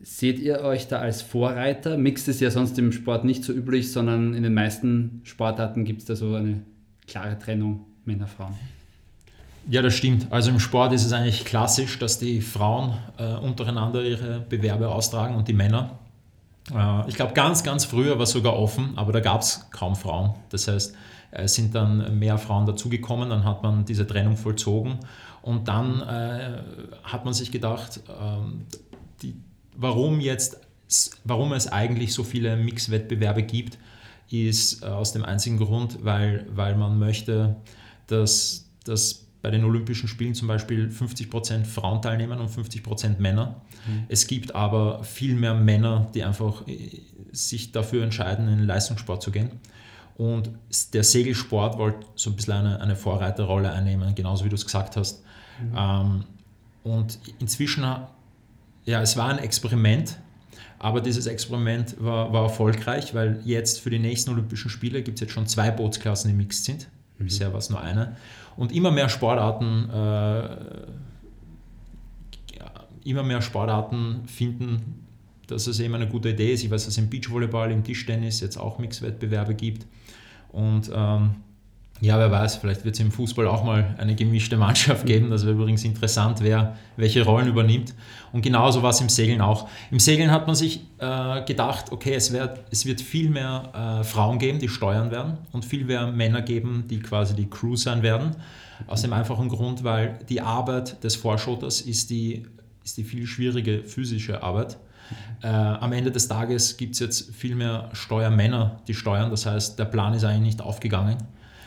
Seht 0.00 0.40
ihr 0.40 0.60
euch 0.60 0.88
da 0.88 0.98
als 0.98 1.22
Vorreiter? 1.22 1.96
Mixed 1.96 2.26
ist 2.26 2.40
ja 2.40 2.50
sonst 2.50 2.76
im 2.78 2.90
Sport 2.90 3.24
nicht 3.24 3.44
so 3.44 3.52
üblich, 3.52 3.92
sondern 3.92 4.34
in 4.34 4.42
den 4.42 4.54
meisten 4.54 5.20
Sportarten 5.22 5.84
gibt 5.84 6.00
es 6.00 6.06
da 6.06 6.16
so 6.16 6.34
eine 6.34 6.62
klare 7.06 7.38
Trennung 7.38 7.86
Männer-Frauen. 8.04 8.54
Ja, 9.68 9.80
das 9.80 9.94
stimmt. 9.94 10.30
Also 10.30 10.50
im 10.50 10.60
Sport 10.60 10.92
ist 10.92 11.04
es 11.04 11.12
eigentlich 11.12 11.44
klassisch, 11.44 11.98
dass 11.98 12.18
die 12.18 12.42
Frauen 12.42 12.94
äh, 13.16 13.34
untereinander 13.36 14.02
ihre 14.02 14.40
Bewerbe 14.40 14.88
austragen 14.90 15.34
und 15.36 15.48
die 15.48 15.54
Männer. 15.54 15.98
Äh, 16.72 17.08
ich 17.08 17.14
glaube, 17.14 17.32
ganz, 17.32 17.62
ganz 17.62 17.84
früher 17.84 18.16
war 18.16 18.24
es 18.24 18.30
sogar 18.30 18.58
offen, 18.58 18.92
aber 18.96 19.12
da 19.12 19.20
gab 19.20 19.40
es 19.40 19.66
kaum 19.70 19.96
Frauen. 19.96 20.34
Das 20.50 20.68
heißt, 20.68 20.94
es 21.30 21.54
sind 21.54 21.74
dann 21.74 22.18
mehr 22.18 22.38
Frauen 22.38 22.66
dazugekommen, 22.66 23.30
dann 23.30 23.44
hat 23.44 23.62
man 23.62 23.84
diese 23.84 24.06
Trennung 24.06 24.36
vollzogen 24.36 24.98
und 25.42 25.66
dann 25.66 26.00
äh, 26.02 26.58
hat 27.02 27.24
man 27.24 27.34
sich 27.34 27.50
gedacht, 27.50 28.00
äh, 28.08 28.12
die, 29.22 29.34
warum 29.76 30.20
jetzt, 30.20 30.60
warum 31.24 31.52
es 31.52 31.72
eigentlich 31.72 32.14
so 32.14 32.22
viele 32.22 32.56
Mixwettbewerbe 32.56 33.42
gibt, 33.42 33.78
ist 34.30 34.82
äh, 34.82 34.86
aus 34.86 35.12
dem 35.12 35.24
einzigen 35.24 35.58
Grund, 35.58 36.04
weil, 36.04 36.46
weil 36.54 36.76
man 36.76 36.98
möchte, 36.98 37.56
dass, 38.06 38.70
dass 38.84 39.23
bei 39.44 39.50
den 39.50 39.62
Olympischen 39.62 40.08
Spielen 40.08 40.34
zum 40.34 40.48
Beispiel 40.48 40.88
50% 40.88 41.66
Frauen 41.66 42.00
teilnehmen 42.00 42.40
und 42.40 42.50
50% 42.50 43.18
Männer. 43.18 43.60
Mhm. 43.86 44.04
Es 44.08 44.26
gibt 44.26 44.54
aber 44.54 45.04
viel 45.04 45.34
mehr 45.34 45.52
Männer, 45.52 46.10
die 46.14 46.24
einfach 46.24 46.66
äh, 46.66 47.02
sich 47.30 47.70
dafür 47.70 48.04
entscheiden, 48.04 48.48
in 48.48 48.56
den 48.56 48.66
Leistungssport 48.66 49.22
zu 49.22 49.30
gehen. 49.30 49.50
Und 50.16 50.48
der 50.94 51.04
Segelsport 51.04 51.76
wollte 51.76 52.06
so 52.14 52.30
ein 52.30 52.36
bisschen 52.36 52.54
eine, 52.54 52.80
eine 52.80 52.96
Vorreiterrolle 52.96 53.70
einnehmen, 53.70 54.14
genauso 54.14 54.46
wie 54.46 54.48
du 54.48 54.54
es 54.54 54.64
gesagt 54.64 54.96
hast. 54.96 55.22
Mhm. 55.60 55.76
Ähm, 55.76 56.24
und 56.82 57.18
inzwischen, 57.38 57.82
ja, 58.86 59.02
es 59.02 59.14
war 59.18 59.28
ein 59.28 59.38
Experiment, 59.40 60.18
aber 60.78 61.02
dieses 61.02 61.26
Experiment 61.26 61.96
war, 61.98 62.32
war 62.32 62.44
erfolgreich, 62.44 63.12
weil 63.14 63.42
jetzt 63.44 63.80
für 63.80 63.90
die 63.90 63.98
nächsten 63.98 64.30
Olympischen 64.30 64.70
Spiele 64.70 65.02
gibt 65.02 65.18
es 65.18 65.20
jetzt 65.20 65.34
schon 65.34 65.46
zwei 65.46 65.70
Bootsklassen, 65.70 66.30
die 66.30 66.34
mixed 66.34 66.64
sind. 66.64 66.88
Mhm. 67.18 67.24
Bisher 67.24 67.52
war 67.52 67.58
es 67.58 67.70
nur 67.70 67.80
eine. 67.80 68.16
Und 68.56 68.72
immer 68.72 68.90
mehr 68.90 69.08
Sportarten, 69.08 69.90
äh, 69.90 70.56
immer 73.04 73.22
mehr 73.22 73.42
Sportarten 73.42 74.26
finden, 74.26 75.04
dass 75.46 75.66
es 75.66 75.78
eben 75.80 75.94
eine 75.94 76.08
gute 76.08 76.30
Idee 76.30 76.52
ist. 76.52 76.64
Ich 76.64 76.70
weiß, 76.70 76.84
dass 76.84 76.94
es 76.94 76.98
im 76.98 77.10
Beachvolleyball, 77.10 77.70
im 77.70 77.84
Tischtennis 77.84 78.40
jetzt 78.40 78.56
auch 78.56 78.78
Mixwettbewerbe 78.78 79.54
gibt. 79.54 79.86
Und 80.50 80.90
ähm, 80.94 81.36
ja, 82.04 82.18
wer 82.18 82.30
weiß, 82.30 82.56
vielleicht 82.56 82.84
wird 82.84 82.94
es 82.94 83.00
im 83.00 83.10
Fußball 83.10 83.46
auch 83.46 83.64
mal 83.64 83.94
eine 83.98 84.14
gemischte 84.14 84.56
Mannschaft 84.56 85.06
geben. 85.06 85.30
Das 85.30 85.44
wäre 85.44 85.54
übrigens 85.54 85.84
interessant, 85.84 86.38
wer 86.42 86.76
welche 86.96 87.24
Rollen 87.24 87.48
übernimmt. 87.48 87.94
Und 88.32 88.42
genauso 88.42 88.82
war 88.82 88.90
es 88.90 89.00
im 89.00 89.08
Segeln 89.08 89.40
auch. 89.40 89.68
Im 89.90 89.98
Segeln 89.98 90.30
hat 90.30 90.46
man 90.46 90.54
sich 90.54 90.80
äh, 90.98 91.44
gedacht, 91.44 91.92
okay, 91.92 92.14
es 92.14 92.32
wird, 92.32 92.60
es 92.70 92.84
wird 92.84 93.00
viel 93.00 93.30
mehr 93.30 94.00
äh, 94.00 94.04
Frauen 94.04 94.38
geben, 94.38 94.58
die 94.58 94.68
steuern 94.68 95.10
werden 95.10 95.38
und 95.52 95.64
viel 95.64 95.84
mehr 95.84 96.06
Männer 96.06 96.42
geben, 96.42 96.84
die 96.88 97.00
quasi 97.00 97.34
die 97.34 97.48
Crew 97.48 97.76
sein 97.76 98.02
werden. 98.02 98.36
Aus 98.86 99.02
dem 99.02 99.12
einfachen 99.12 99.48
Grund, 99.48 99.82
weil 99.82 100.18
die 100.28 100.40
Arbeit 100.40 101.02
des 101.02 101.16
Vorschotters 101.16 101.80
ist 101.80 102.10
die, 102.10 102.44
ist 102.84 102.98
die 102.98 103.04
viel 103.04 103.26
schwierige 103.26 103.82
physische 103.84 104.42
Arbeit. 104.42 104.76
Äh, 105.42 105.48
am 105.48 105.92
Ende 105.92 106.10
des 106.10 106.28
Tages 106.28 106.76
gibt 106.76 106.94
es 106.94 107.00
jetzt 107.00 107.34
viel 107.34 107.54
mehr 107.54 107.88
Steuermänner, 107.92 108.80
die 108.88 108.94
steuern. 108.94 109.30
Das 109.30 109.46
heißt, 109.46 109.78
der 109.78 109.84
Plan 109.86 110.12
ist 110.12 110.24
eigentlich 110.24 110.54
nicht 110.54 110.60
aufgegangen. 110.62 111.16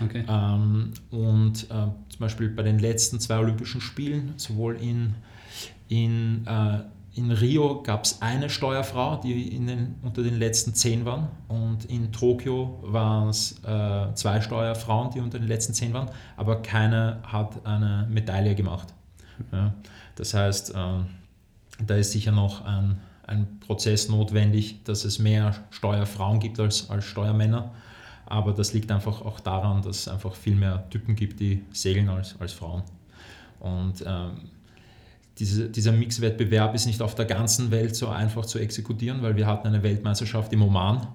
Okay. 0.04 0.24
Ähm, 0.28 0.94
und 1.12 1.64
äh, 1.66 1.68
zum 1.68 2.20
Beispiel 2.20 2.50
bei 2.50 2.64
den 2.64 2.80
letzten 2.80 3.20
zwei 3.20 3.40
Olympischen 3.40 3.82
Spielen, 3.82 4.34
sowohl 4.38 4.76
in, 4.82 5.16
in, 5.88 6.46
äh, 6.46 6.80
in 7.16 7.32
Rio 7.32 7.82
gab 7.82 8.04
es 8.04 8.22
eine 8.22 8.50
Steuerfrau, 8.50 9.20
die 9.22 9.50
den, 9.50 9.96
unter 10.04 10.22
den 10.22 10.38
letzten 10.38 10.74
zehn 10.74 11.06
waren. 11.06 11.28
Und 11.48 11.86
in 11.86 12.12
Tokio 12.12 12.80
waren 12.84 13.30
es 13.30 13.60
äh, 13.64 14.14
zwei 14.14 14.42
Steuerfrauen, 14.42 15.12
die 15.12 15.20
unter 15.20 15.40
den 15.40 15.48
letzten 15.48 15.74
zehn 15.74 15.94
waren, 15.94 16.10
aber 16.36 16.62
keine 16.62 17.20
hat 17.24 17.66
eine 17.66 18.08
Medaille 18.10 18.54
gemacht. 18.56 18.94
Ja, 19.52 19.74
das 20.16 20.34
heißt, 20.34 20.76
äh, 20.76 21.00
da 21.86 21.96
ist 21.96 22.12
sicher 22.12 22.32
noch 22.32 22.66
ein, 22.66 22.98
ein 23.26 23.60
Prozess 23.60 24.10
notwendig, 24.10 24.84
dass 24.84 25.06
es 25.06 25.20
mehr 25.20 25.56
Steuerfrauen 25.70 26.40
gibt 26.40 26.60
als, 26.60 26.90
als 26.90 27.06
Steuermänner. 27.06 27.72
Aber 28.28 28.54
das 28.54 28.74
liegt 28.74 28.92
einfach 28.92 29.22
auch 29.22 29.40
daran, 29.40 29.82
dass 29.82 30.00
es 30.00 30.08
einfach 30.08 30.36
viel 30.36 30.56
mehr 30.56 30.88
Typen 30.90 31.16
gibt, 31.16 31.40
die 31.40 31.64
segeln 31.72 32.10
als, 32.10 32.36
als 32.40 32.54
Frauen. 32.54 32.84
Und 33.60 34.04
ähm, 34.06 34.32
diese, 35.40 35.70
dieser 35.70 35.92
Mixwettbewerb 35.92 36.76
ist 36.76 36.86
nicht 36.86 37.02
auf 37.02 37.16
der 37.16 37.26
ganzen 37.26 37.72
Welt 37.72 37.96
so 37.96 38.10
einfach 38.10 38.46
zu 38.46 38.60
exekutieren, 38.60 39.22
weil 39.22 39.36
wir 39.36 39.48
hatten 39.48 39.68
eine 39.68 39.82
Weltmeisterschaft 39.84 40.52
im 40.54 40.62
Oman 40.62 41.08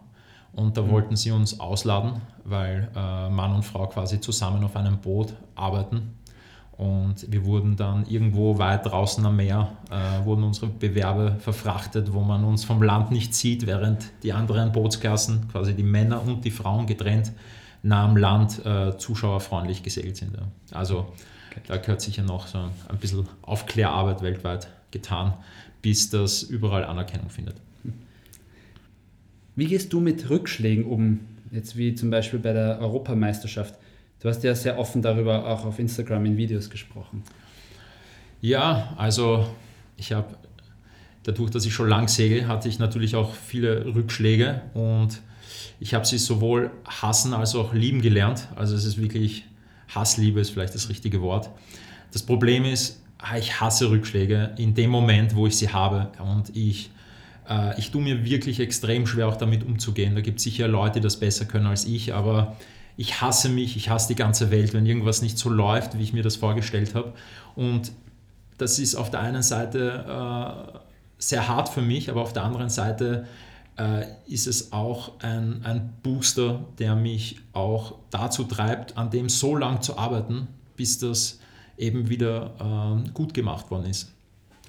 und 0.52 0.76
da 0.76 0.82
mhm. 0.82 0.90
wollten 0.90 1.16
sie 1.16 1.30
uns 1.30 1.60
ausladen, 1.60 2.20
weil 2.44 2.90
äh, 2.94 3.28
Mann 3.28 3.54
und 3.54 3.64
Frau 3.64 3.86
quasi 3.88 4.20
zusammen 4.20 4.62
auf 4.64 4.76
einem 4.76 4.98
Boot 4.98 5.34
arbeiten 5.54 6.14
und 6.82 7.30
wir 7.30 7.44
wurden 7.44 7.76
dann 7.76 8.04
irgendwo 8.06 8.58
weit 8.58 8.86
draußen 8.86 9.24
am 9.24 9.36
Meer, 9.36 9.70
äh, 9.88 10.24
wurden 10.24 10.42
unsere 10.42 10.66
Bewerbe 10.66 11.36
verfrachtet, 11.38 12.12
wo 12.12 12.22
man 12.22 12.42
uns 12.42 12.64
vom 12.64 12.82
Land 12.82 13.12
nicht 13.12 13.34
sieht, 13.34 13.66
während 13.66 14.10
die 14.24 14.32
anderen 14.32 14.72
Bootsklassen, 14.72 15.46
quasi 15.48 15.74
die 15.74 15.84
Männer 15.84 16.20
und 16.22 16.44
die 16.44 16.50
Frauen 16.50 16.88
getrennt, 16.88 17.30
nah 17.84 18.04
am 18.04 18.16
Land 18.16 18.66
äh, 18.66 18.96
zuschauerfreundlich 18.98 19.84
gesegelt 19.84 20.16
sind. 20.16 20.34
Ja. 20.34 20.42
Also 20.76 21.12
okay. 21.50 21.60
da 21.68 21.76
gehört 21.76 22.00
sicher 22.00 22.24
noch 22.24 22.48
so 22.48 22.58
ein 22.58 22.98
bisschen 22.98 23.28
Aufklärarbeit 23.42 24.20
weltweit 24.22 24.66
getan, 24.90 25.34
bis 25.82 26.10
das 26.10 26.42
überall 26.42 26.84
Anerkennung 26.84 27.30
findet. 27.30 27.54
Wie 29.54 29.66
gehst 29.66 29.92
du 29.92 30.00
mit 30.00 30.28
Rückschlägen 30.28 30.84
um, 30.84 31.20
jetzt 31.52 31.76
wie 31.76 31.94
zum 31.94 32.10
Beispiel 32.10 32.40
bei 32.40 32.52
der 32.52 32.80
Europameisterschaft? 32.80 33.76
Du 34.22 34.28
hast 34.28 34.44
ja 34.44 34.54
sehr 34.54 34.78
offen 34.78 35.02
darüber 35.02 35.48
auch 35.48 35.64
auf 35.64 35.80
Instagram 35.80 36.24
in 36.26 36.36
Videos 36.36 36.70
gesprochen. 36.70 37.24
Ja, 38.40 38.94
also 38.96 39.48
ich 39.96 40.12
habe 40.12 40.36
dadurch, 41.24 41.50
dass 41.50 41.66
ich 41.66 41.74
schon 41.74 41.88
lang 41.88 42.06
segel, 42.06 42.46
hatte 42.46 42.68
ich 42.68 42.78
natürlich 42.78 43.16
auch 43.16 43.34
viele 43.34 43.84
Rückschläge 43.84 44.62
und 44.74 45.20
ich 45.80 45.94
habe 45.94 46.06
sie 46.06 46.18
sowohl 46.18 46.70
hassen 46.86 47.34
als 47.34 47.56
auch 47.56 47.74
lieben 47.74 48.00
gelernt. 48.00 48.46
Also 48.54 48.76
es 48.76 48.84
ist 48.84 48.96
wirklich 48.96 49.44
Hassliebe 49.92 50.38
ist 50.38 50.50
vielleicht 50.50 50.76
das 50.76 50.88
richtige 50.88 51.20
Wort. 51.20 51.50
Das 52.12 52.22
Problem 52.22 52.64
ist, 52.64 53.02
ah, 53.18 53.36
ich 53.36 53.60
hasse 53.60 53.90
Rückschläge 53.90 54.54
in 54.56 54.74
dem 54.74 54.90
Moment, 54.90 55.34
wo 55.34 55.48
ich 55.48 55.56
sie 55.56 55.70
habe 55.70 56.12
und 56.20 56.56
ich 56.56 56.90
äh, 57.48 57.76
ich 57.76 57.90
tue 57.90 58.00
mir 58.00 58.24
wirklich 58.24 58.60
extrem 58.60 59.04
schwer 59.08 59.26
auch 59.26 59.36
damit 59.36 59.64
umzugehen. 59.64 60.14
Da 60.14 60.20
gibt 60.20 60.38
es 60.38 60.44
sicher 60.44 60.68
Leute, 60.68 61.00
die 61.00 61.02
das 61.02 61.18
besser 61.18 61.44
können 61.44 61.66
als 61.66 61.86
ich, 61.86 62.14
aber 62.14 62.56
ich 62.96 63.20
hasse 63.20 63.48
mich, 63.48 63.76
ich 63.76 63.88
hasse 63.88 64.08
die 64.08 64.14
ganze 64.14 64.50
Welt, 64.50 64.74
wenn 64.74 64.86
irgendwas 64.86 65.22
nicht 65.22 65.38
so 65.38 65.48
läuft, 65.48 65.98
wie 65.98 66.02
ich 66.02 66.12
mir 66.12 66.22
das 66.22 66.36
vorgestellt 66.36 66.94
habe. 66.94 67.12
Und 67.54 67.92
das 68.58 68.78
ist 68.78 68.94
auf 68.94 69.10
der 69.10 69.20
einen 69.20 69.42
Seite 69.42 70.04
äh, 70.74 70.78
sehr 71.18 71.48
hart 71.48 71.68
für 71.68 71.82
mich, 71.82 72.10
aber 72.10 72.22
auf 72.22 72.32
der 72.32 72.44
anderen 72.44 72.68
Seite 72.68 73.26
äh, 73.78 74.04
ist 74.26 74.46
es 74.46 74.72
auch 74.72 75.20
ein, 75.20 75.62
ein 75.64 75.92
Booster, 76.02 76.64
der 76.78 76.94
mich 76.94 77.40
auch 77.52 77.94
dazu 78.10 78.44
treibt, 78.44 78.96
an 78.98 79.10
dem 79.10 79.28
so 79.28 79.56
lang 79.56 79.82
zu 79.82 79.96
arbeiten, 79.96 80.48
bis 80.76 80.98
das 80.98 81.40
eben 81.78 82.08
wieder 82.08 83.02
äh, 83.06 83.10
gut 83.10 83.34
gemacht 83.34 83.70
worden 83.70 83.86
ist. 83.86 84.12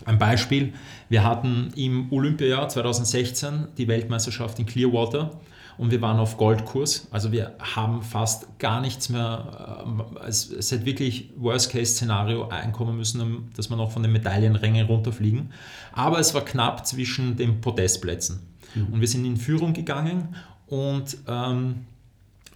Ein 0.06 0.18
Beispiel, 0.18 0.74
wir 1.10 1.24
hatten 1.24 1.72
im 1.76 2.12
Olympiajahr 2.12 2.68
2016 2.68 3.68
die 3.78 3.88
Weltmeisterschaft 3.88 4.60
in 4.60 4.66
Clearwater 4.66 5.32
und 5.78 5.92
wir 5.92 6.02
waren 6.02 6.20
auf 6.20 6.38
Goldkurs. 6.38 7.08
Also 7.12 7.32
wir 7.32 7.56
haben 7.60 8.02
fast 8.02 8.60
gar 8.60 8.82
nichts 8.82 9.10
mehr, 9.10 9.86
äh, 10.22 10.28
es, 10.28 10.50
es 10.50 10.72
hätte 10.72 10.86
wirklich 10.86 11.32
Worst-Case-Szenario 11.38 12.50
einkommen 12.50 12.98
müssen, 12.98 13.50
dass 13.56 13.70
wir 13.70 13.78
noch 13.78 13.92
von 13.92 14.04
den 14.04 14.12
Medaillenrängen 14.12 14.86
runterfliegen. 14.86 15.52
Aber 15.92 16.20
es 16.20 16.34
war 16.34 16.46
knapp 16.46 16.86
zwischen 16.86 17.36
den 17.36 17.62
Podestplätzen. 17.62 18.42
Mhm. 18.76 18.94
Und 18.94 19.02
wir 19.02 19.08
sind 19.08 19.26
in 19.26 19.38
Führung 19.38 19.74
gegangen 19.74 20.36
und 20.68 21.18
ähm, 21.28 21.86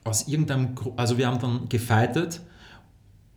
aus 0.04 0.28
irgendeinem, 0.28 0.76
also 0.96 1.18
wir 1.18 1.28
haben 1.28 1.40
dann 1.40 1.70
gefeitet 1.70 2.42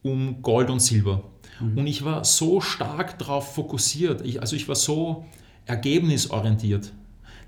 um 0.03 0.41
Gold 0.43 0.71
und 0.71 0.81
Silber. 0.81 1.25
Mhm. 1.61 1.79
Und 1.79 1.87
ich 1.87 2.05
war 2.05 2.25
so 2.25 2.61
stark 2.61 3.19
darauf 3.19 3.55
fokussiert, 3.55 4.25
ich, 4.25 4.41
also 4.41 4.57
ich 4.57 4.69
war 4.69 4.77
so 4.77 5.25
ergebnisorientiert 5.67 6.93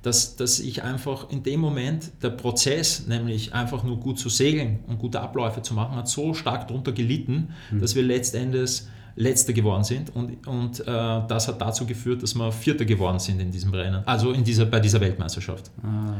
dass, 0.02 0.36
dass 0.36 0.58
ich 0.58 0.82
einfach 0.82 1.30
in 1.30 1.42
dem 1.42 1.60
Moment 1.60 2.10
der 2.22 2.30
Prozess, 2.30 3.06
nämlich 3.06 3.54
einfach 3.54 3.84
nur 3.84 3.98
gut 3.98 4.18
zu 4.18 4.28
segeln 4.28 4.80
und 4.88 4.98
gute 4.98 5.20
Abläufe 5.20 5.62
zu 5.62 5.74
machen, 5.74 5.96
hat 5.96 6.08
so 6.08 6.34
stark 6.34 6.68
darunter 6.68 6.92
gelitten, 6.92 7.54
mhm. 7.70 7.80
dass 7.80 7.94
wir 7.94 8.02
letztendlich 8.02 8.82
Letzter 9.14 9.52
geworden 9.52 9.84
sind 9.84 10.14
und, 10.14 10.46
und 10.46 10.80
äh, 10.80 10.84
das 10.86 11.46
hat 11.46 11.60
dazu 11.60 11.86
geführt, 11.86 12.22
dass 12.22 12.34
wir 12.34 12.50
Vierter 12.50 12.84
geworden 12.84 13.18
sind 13.18 13.40
in 13.40 13.50
diesem 13.50 13.72
Rennen, 13.72 14.02
also 14.06 14.32
in 14.32 14.42
dieser, 14.42 14.64
bei 14.64 14.80
dieser 14.80 15.00
Weltmeisterschaft. 15.00 15.70
Ah, 15.82 16.08
okay. 16.08 16.16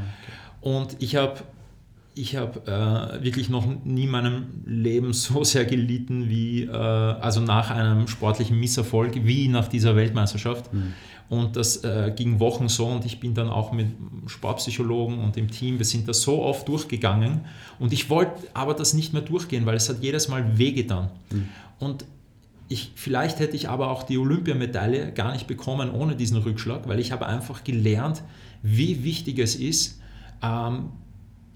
Und 0.61 0.97
ich 0.99 1.17
habe 1.17 1.41
ich 2.15 2.37
habe 2.37 2.61
äh, 2.67 3.25
wirklich 3.25 3.49
noch 3.49 3.67
nie 3.85 4.05
in 4.05 4.11
meinem 4.11 4.47
Leben 4.67 5.13
so 5.13 5.45
sehr 5.45 5.65
gelitten 5.65 6.29
wie, 6.29 6.65
äh, 6.65 6.71
also 6.71 7.41
nach 7.41 7.71
einem 7.71 8.07
sportlichen 8.07 8.59
Misserfolg, 8.59 9.25
wie 9.25 9.49
nach 9.49 9.69
dieser 9.69 9.97
Weltmeisterschaft. 9.97 10.73
Mhm. 10.73 10.93
Und 11.29 11.57
das 11.57 11.79
äh, 11.79 12.13
ging 12.15 12.41
Wochen 12.41 12.69
so 12.69 12.87
und 12.87 13.07
ich 13.07 13.19
bin 13.19 13.33
dann 13.33 13.49
auch 13.49 13.73
mit 13.73 13.87
Sportpsychologen 14.27 15.19
und 15.21 15.37
dem 15.37 15.51
Team, 15.51 15.79
wir 15.79 15.87
sind 15.87 16.07
da 16.07 16.13
so 16.13 16.43
oft 16.43 16.69
durchgegangen 16.69 17.47
und 17.79 17.95
ich 17.95 18.11
wollte 18.11 18.33
aber 18.53 18.75
das 18.75 18.93
nicht 18.93 19.15
mehr 19.15 19.23
durchgehen, 19.23 19.65
weil 19.65 19.77
es 19.77 19.89
hat 19.89 20.03
jedes 20.03 20.29
Mal 20.29 20.59
wehgetan. 20.59 21.09
Mhm. 21.31 21.49
Und 21.79 22.05
ich, 22.69 22.93
vielleicht 22.95 23.39
hätte 23.39 23.57
ich 23.57 23.71
aber 23.71 23.91
auch 23.91 24.03
die 24.03 24.19
Olympiamedaille 24.19 25.13
gar 25.13 25.33
nicht 25.33 25.47
bekommen 25.47 25.91
ohne 25.91 26.17
diesen 26.17 26.37
Rückschlag, 26.37 26.87
weil 26.87 27.01
ich 27.01 27.13
habe 27.13 27.27
einfach 27.27 27.65
gelernt, 27.65 28.23
wie 28.63 29.03
wichtig 29.03 29.39
es 29.39 29.57
ist, 29.57 30.01
ähm, 30.43 30.91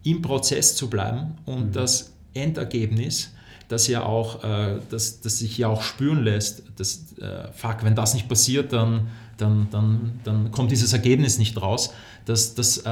im 0.06 0.22
Prozess 0.22 0.76
zu 0.76 0.88
bleiben 0.88 1.34
und 1.44 1.66
mhm. 1.66 1.72
das 1.72 2.12
Endergebnis, 2.32 3.32
das 3.68 3.88
ja 3.88 4.04
auch, 4.04 4.44
äh, 4.44 4.78
das, 4.88 5.20
das 5.20 5.40
sich 5.40 5.58
ja 5.58 5.68
auch 5.68 5.82
spüren 5.82 6.22
lässt, 6.22 6.62
dass, 6.76 7.18
äh, 7.18 7.50
fuck, 7.52 7.78
wenn 7.82 7.96
das 7.96 8.14
nicht 8.14 8.28
passiert, 8.28 8.72
dann, 8.72 9.08
dann, 9.36 9.66
dann, 9.72 10.20
dann 10.22 10.50
kommt 10.52 10.70
dieses 10.70 10.92
Ergebnis 10.92 11.38
nicht 11.38 11.60
raus, 11.60 11.92
dass, 12.24 12.54
dass, 12.54 12.78
äh, 12.78 12.84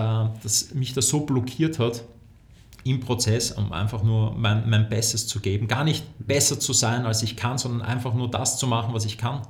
dass 0.43 0.75
mich 0.75 0.93
das 0.93 1.09
so 1.09 1.21
blockiert 1.21 1.79
hat, 1.79 2.03
im 2.83 3.01
Prozess, 3.01 3.53
um 3.53 3.73
einfach 3.73 4.03
nur 4.03 4.35
mein, 4.37 4.69
mein 4.69 4.89
Bestes 4.91 5.27
zu 5.27 5.41
geben. 5.41 5.69
Gar 5.69 5.85
nicht 5.85 6.05
besser 6.19 6.61
zu 6.61 6.75
sein, 6.75 7.07
als 7.07 7.23
ich 7.23 7.35
kann, 7.35 7.57
sondern 7.57 7.81
einfach 7.81 8.13
nur 8.13 8.31
das 8.31 8.59
zu 8.59 8.67
machen, 8.67 8.93
was 8.93 9.07
ich 9.07 9.17
kann. 9.17 9.41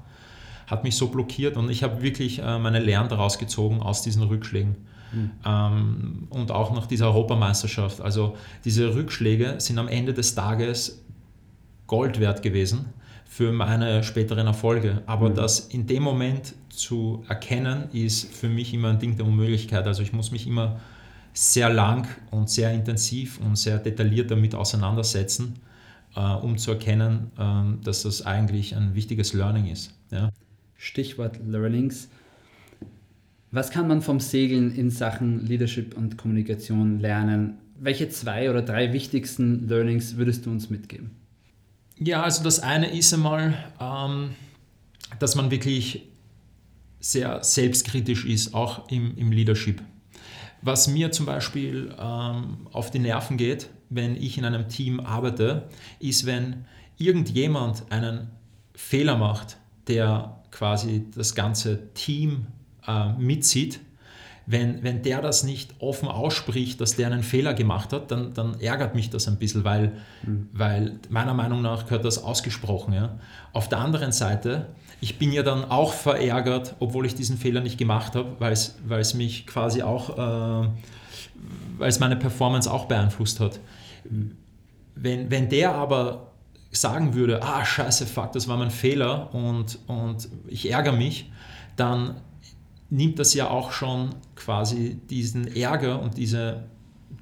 Hat 0.68 0.84
mich 0.84 0.96
so 0.96 1.08
blockiert 1.08 1.56
und 1.56 1.68
ich 1.68 1.82
habe 1.82 2.00
wirklich 2.00 2.38
äh, 2.38 2.58
meine 2.58 2.78
Lehren 2.78 3.08
daraus 3.08 3.38
gezogen 3.38 3.82
aus 3.82 4.02
diesen 4.02 4.22
Rückschlägen. 4.22 4.76
Mhm. 5.12 5.30
Ähm, 5.44 6.26
und 6.30 6.50
auch 6.50 6.74
nach 6.74 6.86
dieser 6.86 7.06
Europameisterschaft. 7.06 8.00
Also 8.00 8.36
diese 8.64 8.94
Rückschläge 8.94 9.56
sind 9.58 9.78
am 9.78 9.88
Ende 9.88 10.14
des 10.14 10.34
Tages 10.34 11.02
Gold 11.86 12.20
wert 12.20 12.42
gewesen 12.42 12.86
für 13.26 13.52
meine 13.52 14.04
späteren 14.04 14.46
Erfolge. 14.46 15.02
Aber 15.06 15.30
mhm. 15.30 15.34
das 15.34 15.60
in 15.60 15.86
dem 15.86 16.02
Moment 16.02 16.54
zu 16.68 17.24
erkennen, 17.28 17.88
ist 17.92 18.32
für 18.32 18.48
mich 18.48 18.72
immer 18.72 18.90
ein 18.90 18.98
Ding 18.98 19.16
der 19.16 19.26
Unmöglichkeit. 19.26 19.86
Also 19.86 20.02
ich 20.02 20.12
muss 20.12 20.30
mich 20.30 20.46
immer 20.46 20.80
sehr 21.32 21.68
lang 21.68 22.06
und 22.30 22.48
sehr 22.48 22.72
intensiv 22.72 23.40
und 23.40 23.56
sehr 23.56 23.78
detailliert 23.78 24.30
damit 24.30 24.54
auseinandersetzen, 24.54 25.54
äh, 26.14 26.20
um 26.20 26.56
zu 26.58 26.72
erkennen, 26.72 27.32
äh, 27.36 27.84
dass 27.84 28.04
das 28.04 28.24
eigentlich 28.24 28.76
ein 28.76 28.94
wichtiges 28.94 29.32
Learning 29.32 29.66
ist. 29.66 29.92
Ja. 30.10 30.30
Stichwort 30.76 31.40
Learnings. 31.44 32.08
Was 33.54 33.70
kann 33.70 33.86
man 33.86 34.02
vom 34.02 34.18
Segeln 34.18 34.74
in 34.74 34.90
Sachen 34.90 35.46
Leadership 35.46 35.96
und 35.96 36.18
Kommunikation 36.18 36.98
lernen? 36.98 37.58
Welche 37.78 38.08
zwei 38.08 38.50
oder 38.50 38.62
drei 38.62 38.92
wichtigsten 38.92 39.68
Learnings 39.68 40.16
würdest 40.16 40.44
du 40.44 40.50
uns 40.50 40.70
mitgeben? 40.70 41.12
Ja, 41.96 42.24
also 42.24 42.42
das 42.42 42.58
eine 42.58 42.90
ist 42.90 43.14
einmal, 43.14 43.54
ähm, 43.80 44.30
dass 45.20 45.36
man 45.36 45.52
wirklich 45.52 46.02
sehr 46.98 47.44
selbstkritisch 47.44 48.24
ist, 48.24 48.54
auch 48.54 48.90
im, 48.90 49.16
im 49.16 49.30
Leadership. 49.30 49.80
Was 50.62 50.88
mir 50.88 51.12
zum 51.12 51.26
Beispiel 51.26 51.94
ähm, 51.96 52.66
auf 52.72 52.90
die 52.90 52.98
Nerven 52.98 53.36
geht, 53.36 53.70
wenn 53.88 54.16
ich 54.16 54.36
in 54.36 54.44
einem 54.44 54.68
Team 54.68 54.98
arbeite, 54.98 55.68
ist, 56.00 56.26
wenn 56.26 56.64
irgendjemand 56.98 57.84
einen 57.92 58.32
Fehler 58.74 59.16
macht, 59.16 59.58
der 59.86 60.42
quasi 60.50 61.04
das 61.14 61.36
ganze 61.36 61.94
Team 61.94 62.48
äh, 62.86 63.12
mitzieht. 63.14 63.80
Wenn, 64.46 64.82
wenn 64.82 65.02
der 65.02 65.22
das 65.22 65.42
nicht 65.42 65.74
offen 65.78 66.06
ausspricht, 66.06 66.78
dass 66.80 66.96
der 66.96 67.06
einen 67.06 67.22
Fehler 67.22 67.54
gemacht 67.54 67.94
hat, 67.94 68.10
dann, 68.10 68.34
dann 68.34 68.60
ärgert 68.60 68.94
mich 68.94 69.08
das 69.08 69.26
ein 69.26 69.38
bisschen, 69.38 69.64
weil, 69.64 69.92
mhm. 70.22 70.48
weil 70.52 70.98
meiner 71.08 71.32
Meinung 71.32 71.62
nach 71.62 71.84
gehört 71.84 72.04
das 72.04 72.22
ausgesprochen. 72.22 72.92
Ja. 72.92 73.18
Auf 73.54 73.70
der 73.70 73.78
anderen 73.78 74.12
Seite 74.12 74.66
ich 75.04 75.18
bin 75.18 75.32
ja 75.32 75.42
dann 75.42 75.70
auch 75.70 75.92
verärgert, 75.92 76.76
obwohl 76.80 77.04
ich 77.04 77.14
diesen 77.14 77.36
Fehler 77.36 77.60
nicht 77.60 77.76
gemacht 77.76 78.14
habe, 78.14 78.36
weil 78.38 78.52
es 78.52 79.14
mich 79.14 79.46
quasi 79.46 79.82
auch, 79.82 80.16
äh, 80.16 80.68
weil 81.76 81.88
es 81.90 82.00
meine 82.00 82.16
Performance 82.16 82.72
auch 82.72 82.86
beeinflusst 82.86 83.38
hat. 83.38 83.60
Wenn, 84.94 85.30
wenn 85.30 85.50
der 85.50 85.74
aber 85.74 86.32
sagen 86.70 87.12
würde, 87.12 87.42
ah 87.42 87.66
scheiße, 87.66 88.06
fuck, 88.06 88.32
das 88.32 88.48
war 88.48 88.56
mein 88.56 88.70
Fehler 88.70 89.34
und, 89.34 89.78
und 89.88 90.26
ich 90.46 90.70
ärgere 90.70 90.96
mich, 90.96 91.30
dann 91.76 92.16
nimmt 92.94 93.18
das 93.18 93.34
ja 93.34 93.50
auch 93.50 93.72
schon 93.72 94.10
quasi 94.36 94.96
diesen 95.10 95.54
Ärger 95.54 96.00
und 96.00 96.16
diese, 96.16 96.64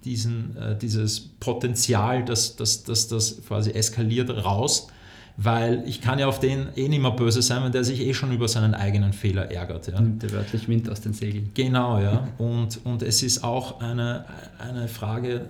diesen, 0.04 0.56
äh, 0.56 0.78
dieses 0.78 1.20
Potenzial, 1.20 2.24
dass, 2.24 2.56
dass, 2.56 2.84
dass 2.84 3.08
das 3.08 3.42
quasi 3.46 3.70
eskaliert, 3.70 4.30
raus 4.30 4.88
weil 5.36 5.82
ich 5.86 6.00
kann 6.00 6.18
ja 6.18 6.26
auf 6.26 6.40
den 6.40 6.68
eh 6.76 6.88
nicht 6.88 7.00
mehr 7.00 7.10
böse 7.10 7.40
sein, 7.40 7.64
wenn 7.64 7.72
der 7.72 7.84
sich 7.84 8.00
eh 8.00 8.12
schon 8.12 8.32
über 8.32 8.48
seinen 8.48 8.74
eigenen 8.74 9.12
Fehler 9.12 9.50
ärgert. 9.50 9.86
Ja. 9.88 10.00
Nimmt 10.00 10.22
der 10.22 10.32
wörtlich 10.32 10.68
Wind 10.68 10.90
aus 10.90 11.00
den 11.00 11.14
Segeln. 11.14 11.50
Genau, 11.54 11.98
ja. 11.98 12.28
Und, 12.38 12.84
und 12.84 13.02
es 13.02 13.22
ist 13.22 13.42
auch 13.42 13.80
eine, 13.80 14.26
eine 14.58 14.88
Frage, 14.88 15.48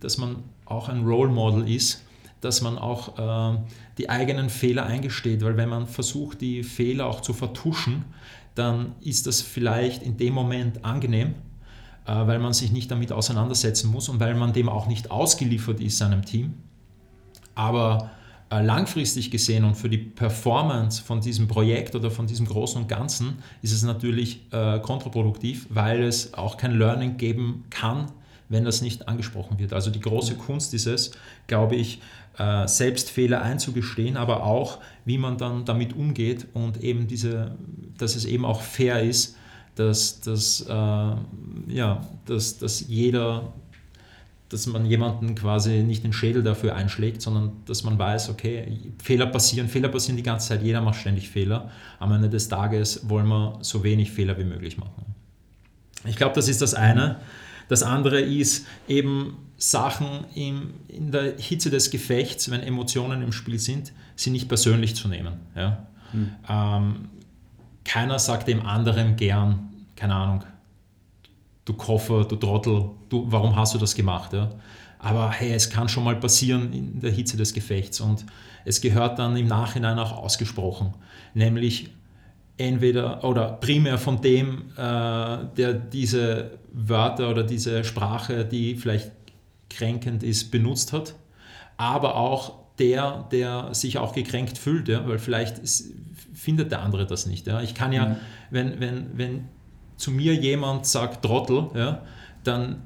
dass 0.00 0.18
man 0.18 0.36
auch 0.66 0.88
ein 0.88 1.04
Role 1.04 1.30
Model 1.30 1.68
ist, 1.68 2.02
dass 2.40 2.60
man 2.60 2.76
auch 2.76 3.54
äh, 3.54 3.58
die 3.98 4.10
eigenen 4.10 4.50
Fehler 4.50 4.84
eingesteht, 4.84 5.42
weil 5.42 5.56
wenn 5.56 5.68
man 5.68 5.86
versucht, 5.86 6.40
die 6.40 6.62
Fehler 6.62 7.06
auch 7.06 7.20
zu 7.20 7.32
vertuschen, 7.32 8.04
dann 8.54 8.94
ist 9.00 9.26
das 9.26 9.40
vielleicht 9.40 10.02
in 10.02 10.16
dem 10.16 10.34
Moment 10.34 10.84
angenehm, 10.84 11.34
äh, 12.06 12.12
weil 12.14 12.38
man 12.38 12.52
sich 12.52 12.72
nicht 12.72 12.90
damit 12.90 13.12
auseinandersetzen 13.12 13.90
muss 13.90 14.08
und 14.08 14.20
weil 14.20 14.34
man 14.34 14.52
dem 14.52 14.68
auch 14.68 14.86
nicht 14.86 15.10
ausgeliefert 15.10 15.80
ist, 15.80 15.98
seinem 15.98 16.24
Team. 16.24 16.54
Aber 17.54 18.10
äh, 18.52 18.62
langfristig 18.62 19.30
gesehen 19.30 19.64
und 19.64 19.76
für 19.76 19.88
die 19.88 19.98
Performance 19.98 21.02
von 21.02 21.22
diesem 21.22 21.48
Projekt 21.48 21.94
oder 21.94 22.10
von 22.10 22.26
diesem 22.26 22.46
Großen 22.46 22.82
und 22.82 22.88
Ganzen 22.88 23.38
ist 23.62 23.72
es 23.72 23.82
natürlich 23.82 24.40
äh, 24.52 24.78
kontraproduktiv, 24.80 25.66
weil 25.70 26.02
es 26.02 26.34
auch 26.34 26.58
kein 26.58 26.72
Learning 26.72 27.16
geben 27.16 27.64
kann, 27.70 28.12
wenn 28.50 28.64
das 28.64 28.82
nicht 28.82 29.08
angesprochen 29.08 29.58
wird. 29.58 29.72
Also 29.72 29.90
die 29.90 30.00
große 30.00 30.34
Kunst 30.34 30.74
ist 30.74 30.86
es, 30.86 31.12
glaube 31.46 31.76
ich, 31.76 32.00
äh, 32.38 32.66
selbst 32.66 33.10
Fehler 33.10 33.42
einzugestehen, 33.42 34.16
aber 34.16 34.44
auch, 34.44 34.78
wie 35.04 35.18
man 35.18 35.38
dann 35.38 35.64
damit 35.64 35.94
umgeht 35.94 36.46
und 36.54 36.82
eben 36.82 37.06
diese, 37.06 37.56
dass 37.98 38.16
es 38.16 38.24
eben 38.24 38.44
auch 38.44 38.62
fair 38.62 39.02
ist, 39.02 39.36
dass, 39.74 40.20
dass, 40.20 40.62
äh, 40.62 40.72
ja, 40.72 42.06
dass, 42.26 42.58
dass 42.58 42.86
jeder 42.88 43.52
dass 44.52 44.66
man 44.66 44.84
jemanden 44.84 45.34
quasi 45.34 45.82
nicht 45.82 46.04
den 46.04 46.12
Schädel 46.12 46.42
dafür 46.42 46.74
einschlägt, 46.76 47.22
sondern 47.22 47.52
dass 47.64 47.84
man 47.84 47.98
weiß, 47.98 48.28
okay, 48.28 48.78
Fehler 49.02 49.26
passieren, 49.26 49.66
Fehler 49.66 49.88
passieren 49.88 50.18
die 50.18 50.22
ganze 50.22 50.48
Zeit, 50.48 50.62
jeder 50.62 50.82
macht 50.82 51.00
ständig 51.00 51.30
Fehler. 51.30 51.70
Am 51.98 52.12
Ende 52.12 52.28
des 52.28 52.48
Tages 52.48 53.08
wollen 53.08 53.26
wir 53.28 53.58
so 53.62 53.82
wenig 53.82 54.12
Fehler 54.12 54.36
wie 54.36 54.44
möglich 54.44 54.76
machen. 54.76 55.06
Ich 56.04 56.16
glaube, 56.16 56.34
das 56.34 56.48
ist 56.48 56.60
das 56.60 56.74
eine. 56.74 57.16
Das 57.68 57.82
andere 57.82 58.20
ist 58.20 58.66
eben 58.88 59.38
Sachen 59.56 60.24
im, 60.34 60.74
in 60.88 61.12
der 61.12 61.38
Hitze 61.38 61.70
des 61.70 61.90
Gefechts, 61.90 62.50
wenn 62.50 62.60
Emotionen 62.60 63.22
im 63.22 63.32
Spiel 63.32 63.58
sind, 63.58 63.92
sie 64.16 64.30
nicht 64.30 64.48
persönlich 64.48 64.96
zu 64.96 65.08
nehmen. 65.08 65.34
Ja? 65.54 65.86
Hm. 66.10 66.34
Ähm, 66.48 67.08
keiner 67.84 68.18
sagt 68.18 68.48
dem 68.48 68.64
anderen 68.66 69.16
gern, 69.16 69.70
keine 69.96 70.14
Ahnung, 70.14 70.44
du 71.64 71.74
Koffer, 71.74 72.24
du 72.24 72.36
Trottel, 72.36 72.90
du, 73.08 73.24
warum 73.30 73.54
hast 73.56 73.74
du 73.74 73.78
das 73.78 73.94
gemacht? 73.94 74.32
Ja? 74.32 74.50
Aber 74.98 75.30
hey, 75.30 75.52
es 75.52 75.70
kann 75.70 75.88
schon 75.88 76.04
mal 76.04 76.16
passieren 76.16 76.72
in 76.72 77.00
der 77.00 77.10
Hitze 77.10 77.36
des 77.36 77.54
Gefechts 77.54 78.00
und 78.00 78.24
es 78.64 78.80
gehört 78.80 79.18
dann 79.18 79.36
im 79.36 79.46
Nachhinein 79.46 79.98
auch 79.98 80.12
ausgesprochen, 80.12 80.94
nämlich 81.34 81.90
entweder 82.56 83.24
oder 83.24 83.52
primär 83.52 83.98
von 83.98 84.20
dem, 84.20 84.70
äh, 84.76 85.38
der 85.56 85.74
diese 85.74 86.58
Wörter 86.72 87.30
oder 87.30 87.42
diese 87.42 87.84
Sprache, 87.84 88.44
die 88.44 88.76
vielleicht 88.76 89.12
kränkend 89.70 90.22
ist, 90.22 90.50
benutzt 90.50 90.92
hat, 90.92 91.14
aber 91.76 92.16
auch 92.16 92.62
der, 92.78 93.28
der 93.32 93.74
sich 93.74 93.98
auch 93.98 94.14
gekränkt 94.14 94.58
fühlt, 94.58 94.88
ja, 94.88 95.06
weil 95.06 95.18
vielleicht 95.18 95.60
findet 96.34 96.72
der 96.72 96.82
andere 96.82 97.06
das 97.06 97.26
nicht. 97.26 97.46
Ja. 97.46 97.60
Ich 97.60 97.74
kann 97.74 97.92
ja, 97.92 98.08
mhm. 98.08 98.16
wenn, 98.50 98.80
wenn, 98.80 99.06
wenn 99.14 99.48
zu 99.96 100.10
mir 100.10 100.34
jemand 100.34 100.86
sagt 100.86 101.24
Trottel, 101.24 101.68
ja, 101.74 102.02
dann 102.44 102.82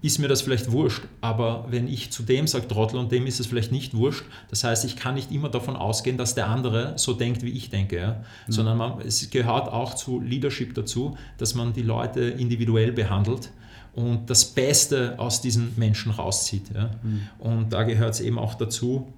ist 0.00 0.18
mir 0.18 0.28
das 0.28 0.42
vielleicht 0.42 0.70
wurscht. 0.70 1.02
Aber 1.20 1.66
wenn 1.70 1.88
ich 1.88 2.10
zu 2.10 2.22
dem 2.22 2.46
sage 2.46 2.68
Trottel 2.68 2.98
und 2.98 3.10
dem 3.10 3.26
ist 3.26 3.40
es 3.40 3.46
vielleicht 3.46 3.72
nicht 3.72 3.94
wurscht, 3.94 4.24
das 4.48 4.64
heißt, 4.64 4.84
ich 4.84 4.96
kann 4.96 5.14
nicht 5.14 5.32
immer 5.32 5.48
davon 5.48 5.76
ausgehen, 5.76 6.16
dass 6.16 6.34
der 6.34 6.48
andere 6.48 6.94
so 6.96 7.14
denkt, 7.14 7.42
wie 7.42 7.50
ich 7.50 7.70
denke. 7.70 7.96
Ja? 7.96 8.24
Mhm. 8.46 8.52
Sondern 8.52 8.78
man, 8.78 9.00
es 9.00 9.28
gehört 9.30 9.68
auch 9.68 9.94
zu 9.94 10.20
Leadership 10.20 10.74
dazu, 10.74 11.16
dass 11.38 11.54
man 11.54 11.72
die 11.72 11.82
Leute 11.82 12.20
individuell 12.20 12.92
behandelt 12.92 13.50
und 13.94 14.30
das 14.30 14.44
Beste 14.44 15.18
aus 15.18 15.40
diesen 15.40 15.72
Menschen 15.76 16.12
rauszieht. 16.12 16.70
Ja? 16.74 16.90
Mhm. 17.02 17.20
Und 17.38 17.72
da 17.72 17.82
gehört 17.82 18.14
es 18.14 18.20
eben 18.20 18.38
auch 18.38 18.54
dazu, 18.54 19.12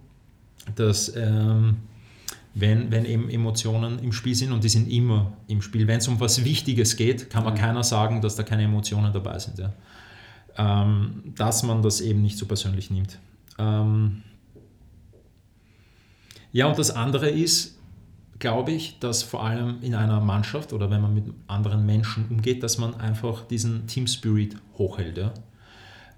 dass 0.77 1.15
ähm, 1.15 1.77
wenn, 2.55 2.91
wenn 2.91 3.05
eben 3.05 3.29
Emotionen 3.29 3.99
im 4.01 4.13
Spiel 4.13 4.35
sind 4.35 4.53
und 4.53 4.65
die 4.65 4.69
sind 4.69 4.91
immer 4.91 5.33
im 5.47 5.63
Spiel. 5.63 5.87
Wenn 5.87 5.99
es 5.99 6.09
um 6.09 6.19
was 6.19 6.45
Wichtiges 6.45 6.97
geht, 6.97 7.31
kann 7.31 7.45
man 7.45 7.55
ja. 7.57 7.63
keiner 7.63 7.85
sagen, 7.85 8.21
dass 8.21 8.37
da 8.37 8.43
keine 8.43 8.65
Emotionen 8.65 9.13
dabei 9.13 9.39
sind. 9.39 9.59
Ja. 9.59 9.73
Ähm, 10.57 11.33
dass 11.37 11.63
man 11.63 11.83
das 11.83 12.01
eben 12.01 12.23
nicht 12.23 12.37
so 12.37 12.47
persönlich 12.47 12.91
nimmt. 12.91 13.19
Ähm 13.59 14.23
ja, 16.53 16.67
und 16.67 16.79
das 16.79 16.91
andere 16.91 17.31
ist, 17.31 17.79
glaube 18.41 18.73
ich, 18.73 18.99
dass 18.99 19.23
vor 19.23 19.45
allem 19.45 19.79
in 19.83 19.95
einer 19.95 20.21
Mannschaft 20.21 20.73
oder 20.73 20.91
wenn 20.91 21.01
man 21.01 21.15
mit 21.15 21.27
anderen 21.47 21.87
Menschen 21.87 22.27
umgeht, 22.29 22.63
dass 22.63 22.79
man 22.79 22.95
einfach 22.95 23.45
diesen 23.45 23.87
Team 23.87 24.07
Spirit 24.07 24.57
hochhält. 24.77 25.19
Ja. 25.19 25.33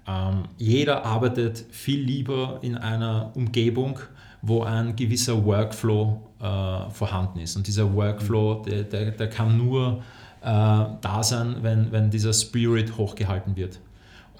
Ähm, 0.07 0.45
jeder 0.57 1.05
arbeitet 1.05 1.65
viel 1.69 1.99
lieber 2.01 2.59
in 2.61 2.77
einer 2.77 3.31
Umgebung, 3.35 3.99
wo 4.41 4.63
ein 4.63 4.95
gewisser 4.95 5.45
Workflow 5.45 6.21
äh, 6.39 6.89
vorhanden 6.89 7.39
ist. 7.39 7.55
Und 7.55 7.67
dieser 7.67 7.93
Workflow, 7.93 8.63
der, 8.63 8.83
der, 8.83 9.11
der 9.11 9.29
kann 9.29 9.57
nur 9.57 10.01
äh, 10.41 10.45
da 10.45 11.23
sein, 11.23 11.57
wenn, 11.61 11.91
wenn 11.91 12.09
dieser 12.09 12.33
Spirit 12.33 12.97
hochgehalten 12.97 13.55
wird. 13.55 13.79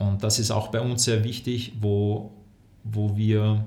Und 0.08 0.24
das 0.24 0.40
ist 0.40 0.52
auch 0.52 0.70
bei 0.70 0.82
uns 0.82 1.04
sehr 1.04 1.24
wichtig, 1.24 1.74
wo, 1.80 2.32
wo 2.84 3.16
wir 3.18 3.66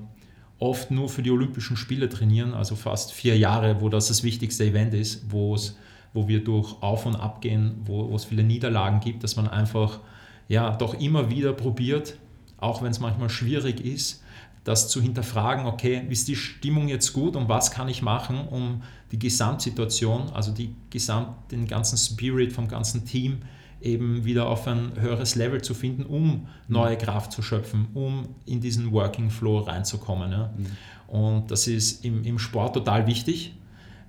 oft 0.59 0.91
nur 0.91 1.09
für 1.09 1.21
die 1.21 1.31
Olympischen 1.31 1.77
Spiele 1.77 2.09
trainieren, 2.09 2.53
also 2.53 2.75
fast 2.75 3.11
vier 3.11 3.37
Jahre, 3.37 3.81
wo 3.81 3.89
das 3.89 4.07
das 4.07 4.23
wichtigste 4.23 4.65
Event 4.65 4.93
ist, 4.93 5.31
wo 5.31 5.55
es 5.55 5.77
wo 6.13 6.27
wir 6.27 6.43
durch 6.43 6.81
Auf 6.81 7.05
und 7.05 7.15
Ab 7.15 7.41
gehen, 7.41 7.75
wo, 7.85 8.09
wo 8.09 8.15
es 8.15 8.25
viele 8.25 8.43
Niederlagen 8.43 9.01
gibt, 9.01 9.23
dass 9.23 9.35
man 9.35 9.47
einfach 9.47 9.99
ja 10.47 10.75
doch 10.75 10.99
immer 10.99 11.29
wieder 11.29 11.53
probiert, 11.53 12.17
auch 12.57 12.81
wenn 12.81 12.89
es 12.89 12.99
manchmal 12.99 13.29
schwierig 13.29 13.81
ist, 13.81 14.23
das 14.63 14.89
zu 14.89 15.01
hinterfragen, 15.01 15.65
okay, 15.65 16.05
ist 16.09 16.27
die 16.27 16.35
Stimmung 16.35 16.87
jetzt 16.87 17.13
gut 17.13 17.35
und 17.35 17.47
was 17.49 17.71
kann 17.71 17.87
ich 17.87 18.01
machen, 18.01 18.47
um 18.47 18.81
die 19.11 19.19
Gesamtsituation, 19.19 20.31
also 20.33 20.51
die 20.51 20.73
Gesamt, 20.89 21.51
den 21.51 21.67
ganzen 21.67 21.97
Spirit 21.97 22.51
vom 22.51 22.67
ganzen 22.67 23.05
Team 23.05 23.43
eben 23.81 24.25
wieder 24.25 24.47
auf 24.47 24.67
ein 24.67 24.91
höheres 24.99 25.35
Level 25.35 25.61
zu 25.61 25.73
finden, 25.73 26.03
um 26.03 26.47
neue 26.67 26.97
Kraft 26.97 27.31
zu 27.31 27.41
schöpfen, 27.41 27.87
um 27.93 28.27
in 28.45 28.59
diesen 28.59 28.91
Working 28.91 29.29
Flow 29.29 29.59
reinzukommen. 29.59 30.31
Ja. 30.31 30.53
Mhm. 30.55 30.65
Und 31.07 31.51
das 31.51 31.67
ist 31.67 32.03
im, 32.03 32.23
im 32.23 32.39
Sport 32.39 32.73
total 32.73 33.07
wichtig, 33.07 33.53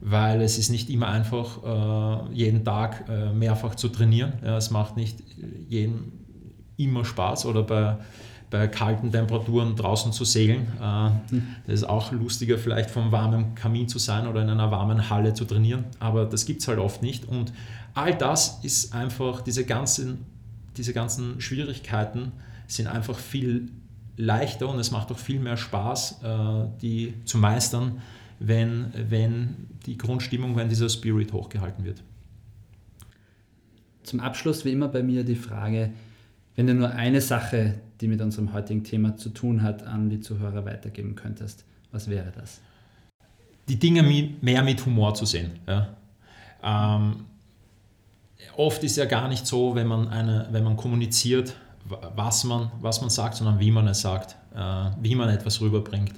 weil 0.01 0.41
es 0.41 0.59
ist 0.59 0.71
nicht 0.71 0.91
immer 0.91 1.09
einfach, 1.09 2.29
äh, 2.31 2.35
jeden 2.35 2.65
Tag 2.65 3.05
äh, 3.09 3.33
mehrfach 3.33 3.75
zu 3.75 3.89
trainieren. 3.89 4.35
Ja, 4.45 4.57
es 4.57 4.71
macht 4.71 4.97
nicht 4.97 5.19
jedem 5.69 6.13
immer 6.77 7.05
Spaß 7.05 7.47
oder 7.47 7.63
bei, 7.63 7.97
bei 8.51 8.69
kalten 8.69 9.11
Temperaturen 9.11 9.77
draußen 9.77 10.13
zu 10.13 10.25
segeln. 10.25 10.67
Äh, 10.81 11.11
das 11.67 11.81
ist 11.81 11.85
auch 11.85 12.13
lustiger, 12.13 12.59
vielleicht 12.59 12.91
vom 12.91 13.13
warmen 13.13 13.55
Kamin 13.55 13.89
zu 13.89 13.99
sein 13.99 14.27
oder 14.27 14.43
in 14.43 14.51
einer 14.51 14.71
warmen 14.71 15.11
Halle 15.11 15.35
zu 15.35 15.45
trainieren, 15.45 15.85
aber 15.99 16.25
das 16.25 16.47
gibt 16.47 16.63
es 16.63 16.69
halt 16.69 16.79
oft 16.79 17.03
nicht. 17.03 17.27
Und 17.27 17.53
all 17.99 18.15
das 18.15 18.61
ist 18.63 18.95
einfach, 18.95 19.41
diese 19.43 19.65
ganzen, 19.65 20.25
diese 20.77 20.93
ganzen 20.93 21.41
Schwierigkeiten 21.41 22.33
sind 22.69 22.87
einfach 22.87 23.19
viel 23.19 23.73
leichter 24.17 24.69
und 24.69 24.79
es 24.79 24.93
macht 24.93 25.11
auch 25.11 25.19
viel 25.19 25.41
mehr 25.41 25.57
Spaß, 25.57 26.21
äh, 26.23 26.79
die 26.81 27.15
zu 27.25 27.39
meistern, 27.39 28.01
wenn, 28.39 28.93
wenn 29.09 29.67
die 29.85 29.99
Grundstimmung, 29.99 30.55
wenn 30.55 30.69
dieser 30.69 30.89
Spirit 30.89 31.33
hochgehalten 31.33 31.85
wird. 31.85 32.03
Zum 34.05 34.21
Abschluss 34.21 34.65
wie 34.65 34.73
immer 34.73 34.89
bei 34.89 35.03
mir 35.03 35.25
die 35.25 35.35
Frage, 35.35 35.91
wenn 36.55 36.69
du 36.69 36.75
nur 36.75 36.91
eine 36.91 37.21
Sache, 37.21 37.81
die 38.01 38.07
mit 38.07 38.21
unserem 38.21 38.53
heutigen 38.53 38.85
Thema 38.85 39.17
zu 39.17 39.31
tun 39.31 39.63
hat, 39.63 39.83
an 39.83 40.09
die 40.09 40.21
Zuhörer 40.21 40.65
weitergeben 40.65 41.17
könntest, 41.17 41.65
was 41.91 42.09
wäre 42.09 42.33
das? 42.37 42.61
Die 43.69 43.79
Dinge 43.79 44.03
mehr 44.41 44.63
mit 44.63 44.87
Humor 44.87 45.15
zu 45.15 45.25
sehen. 45.25 45.51
Ja. 45.67 45.97
Ähm, 46.63 47.25
oft 48.57 48.83
ist 48.85 48.97
ja 48.97 49.05
gar 49.05 49.29
nicht 49.29 49.47
so, 49.47 49.75
wenn 49.75 49.87
man, 49.87 50.09
eine, 50.09 50.49
wenn 50.51 50.65
man 50.65 50.77
kommuniziert, 50.77 51.55
was 52.15 52.45
man, 52.45 52.71
was 52.81 53.01
man 53.01 53.11
sagt, 53.11 53.37
sondern 53.37 53.61
wie 53.61 53.71
man 53.71 53.89
es 53.89 54.01
sagt, 54.01 54.37
äh, 54.55 54.91
wie 55.01 55.15
man 55.15 55.29
etwas 55.31 55.61
rüberbringt. 55.61 56.15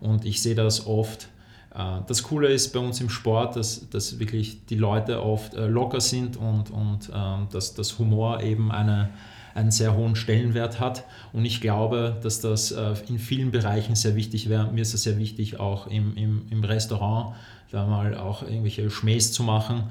Und 0.00 0.24
ich 0.24 0.42
sehe 0.42 0.54
das 0.54 0.86
oft 0.86 1.28
äh, 1.74 2.00
das 2.06 2.22
Coole 2.22 2.48
ist 2.48 2.72
bei 2.72 2.80
uns 2.80 3.00
im 3.00 3.08
Sport, 3.08 3.56
dass, 3.56 3.88
dass 3.90 4.18
wirklich 4.18 4.66
die 4.66 4.76
Leute 4.76 5.22
oft 5.22 5.54
äh, 5.54 5.66
locker 5.66 6.00
sind 6.00 6.36
und, 6.36 6.70
und 6.70 7.10
ähm, 7.14 7.48
dass 7.52 7.74
das 7.74 7.98
Humor 7.98 8.42
eben 8.42 8.72
eine, 8.72 9.10
einen 9.54 9.70
sehr 9.70 9.94
hohen 9.96 10.16
Stellenwert 10.16 10.80
hat. 10.80 11.04
Und 11.32 11.44
ich 11.44 11.60
glaube, 11.60 12.18
dass 12.22 12.40
das 12.40 12.74
in 13.06 13.18
vielen 13.18 13.50
Bereichen 13.50 13.94
sehr 13.96 14.16
wichtig 14.16 14.48
wäre. 14.48 14.72
Mir 14.72 14.80
ist 14.80 14.94
es 14.94 15.02
sehr 15.02 15.18
wichtig, 15.18 15.60
auch 15.60 15.86
im, 15.88 16.16
im, 16.16 16.46
im 16.48 16.64
Restaurant 16.64 17.34
da 17.70 17.86
mal 17.86 18.16
auch 18.16 18.42
irgendwelche 18.42 18.88
Schmähs 18.90 19.32
zu 19.32 19.42
machen, 19.42 19.90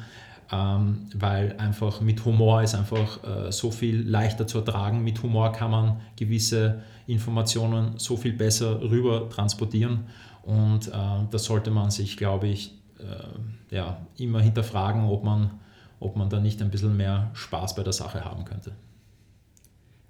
ähm, 0.51 1.07
weil 1.15 1.55
einfach 1.57 2.01
mit 2.01 2.25
Humor 2.25 2.61
ist 2.61 2.75
einfach 2.75 3.51
so 3.51 3.71
viel 3.71 4.07
leichter 4.07 4.47
zu 4.47 4.59
ertragen. 4.59 5.03
Mit 5.03 5.21
Humor 5.23 5.51
kann 5.51 5.71
man 5.71 6.01
gewisse 6.15 6.81
Informationen 7.07 7.97
so 7.97 8.17
viel 8.17 8.33
besser 8.33 8.81
rüber 8.81 9.29
transportieren. 9.29 10.05
Und 10.43 10.87
äh, 10.87 10.91
das 11.29 11.43
sollte 11.43 11.71
man 11.71 11.91
sich, 11.91 12.17
glaube 12.17 12.47
ich, 12.47 12.73
äh, 12.99 13.75
ja, 13.75 13.97
immer 14.17 14.41
hinterfragen, 14.41 15.05
ob 15.05 15.23
man, 15.23 15.51
ob 15.99 16.15
man 16.15 16.29
da 16.29 16.39
nicht 16.39 16.61
ein 16.61 16.71
bisschen 16.71 16.97
mehr 16.97 17.29
Spaß 17.33 17.75
bei 17.75 17.83
der 17.83 17.93
Sache 17.93 18.25
haben 18.25 18.45
könnte. 18.45 18.71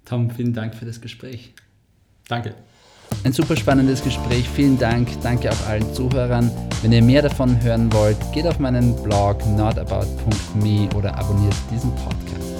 Tom, 0.04 0.30
vielen 0.30 0.52
Dank 0.52 0.74
für 0.74 0.84
das 0.84 1.00
Gespräch. 1.00 1.54
Danke. 2.28 2.54
Ein 3.24 3.32
super 3.32 3.56
spannendes 3.56 4.02
Gespräch. 4.02 4.48
Vielen 4.48 4.78
Dank. 4.78 5.08
Danke 5.22 5.50
auch 5.50 5.68
allen 5.68 5.94
Zuhörern. 5.94 6.50
Wenn 6.82 6.92
ihr 6.92 7.02
mehr 7.02 7.22
davon 7.22 7.62
hören 7.62 7.92
wollt, 7.92 8.16
geht 8.32 8.46
auf 8.46 8.58
meinen 8.58 8.94
Blog 9.02 9.46
notabout.me 9.46 10.88
oder 10.96 11.16
abonniert 11.16 11.54
diesen 11.70 11.94
Podcast. 11.94 12.51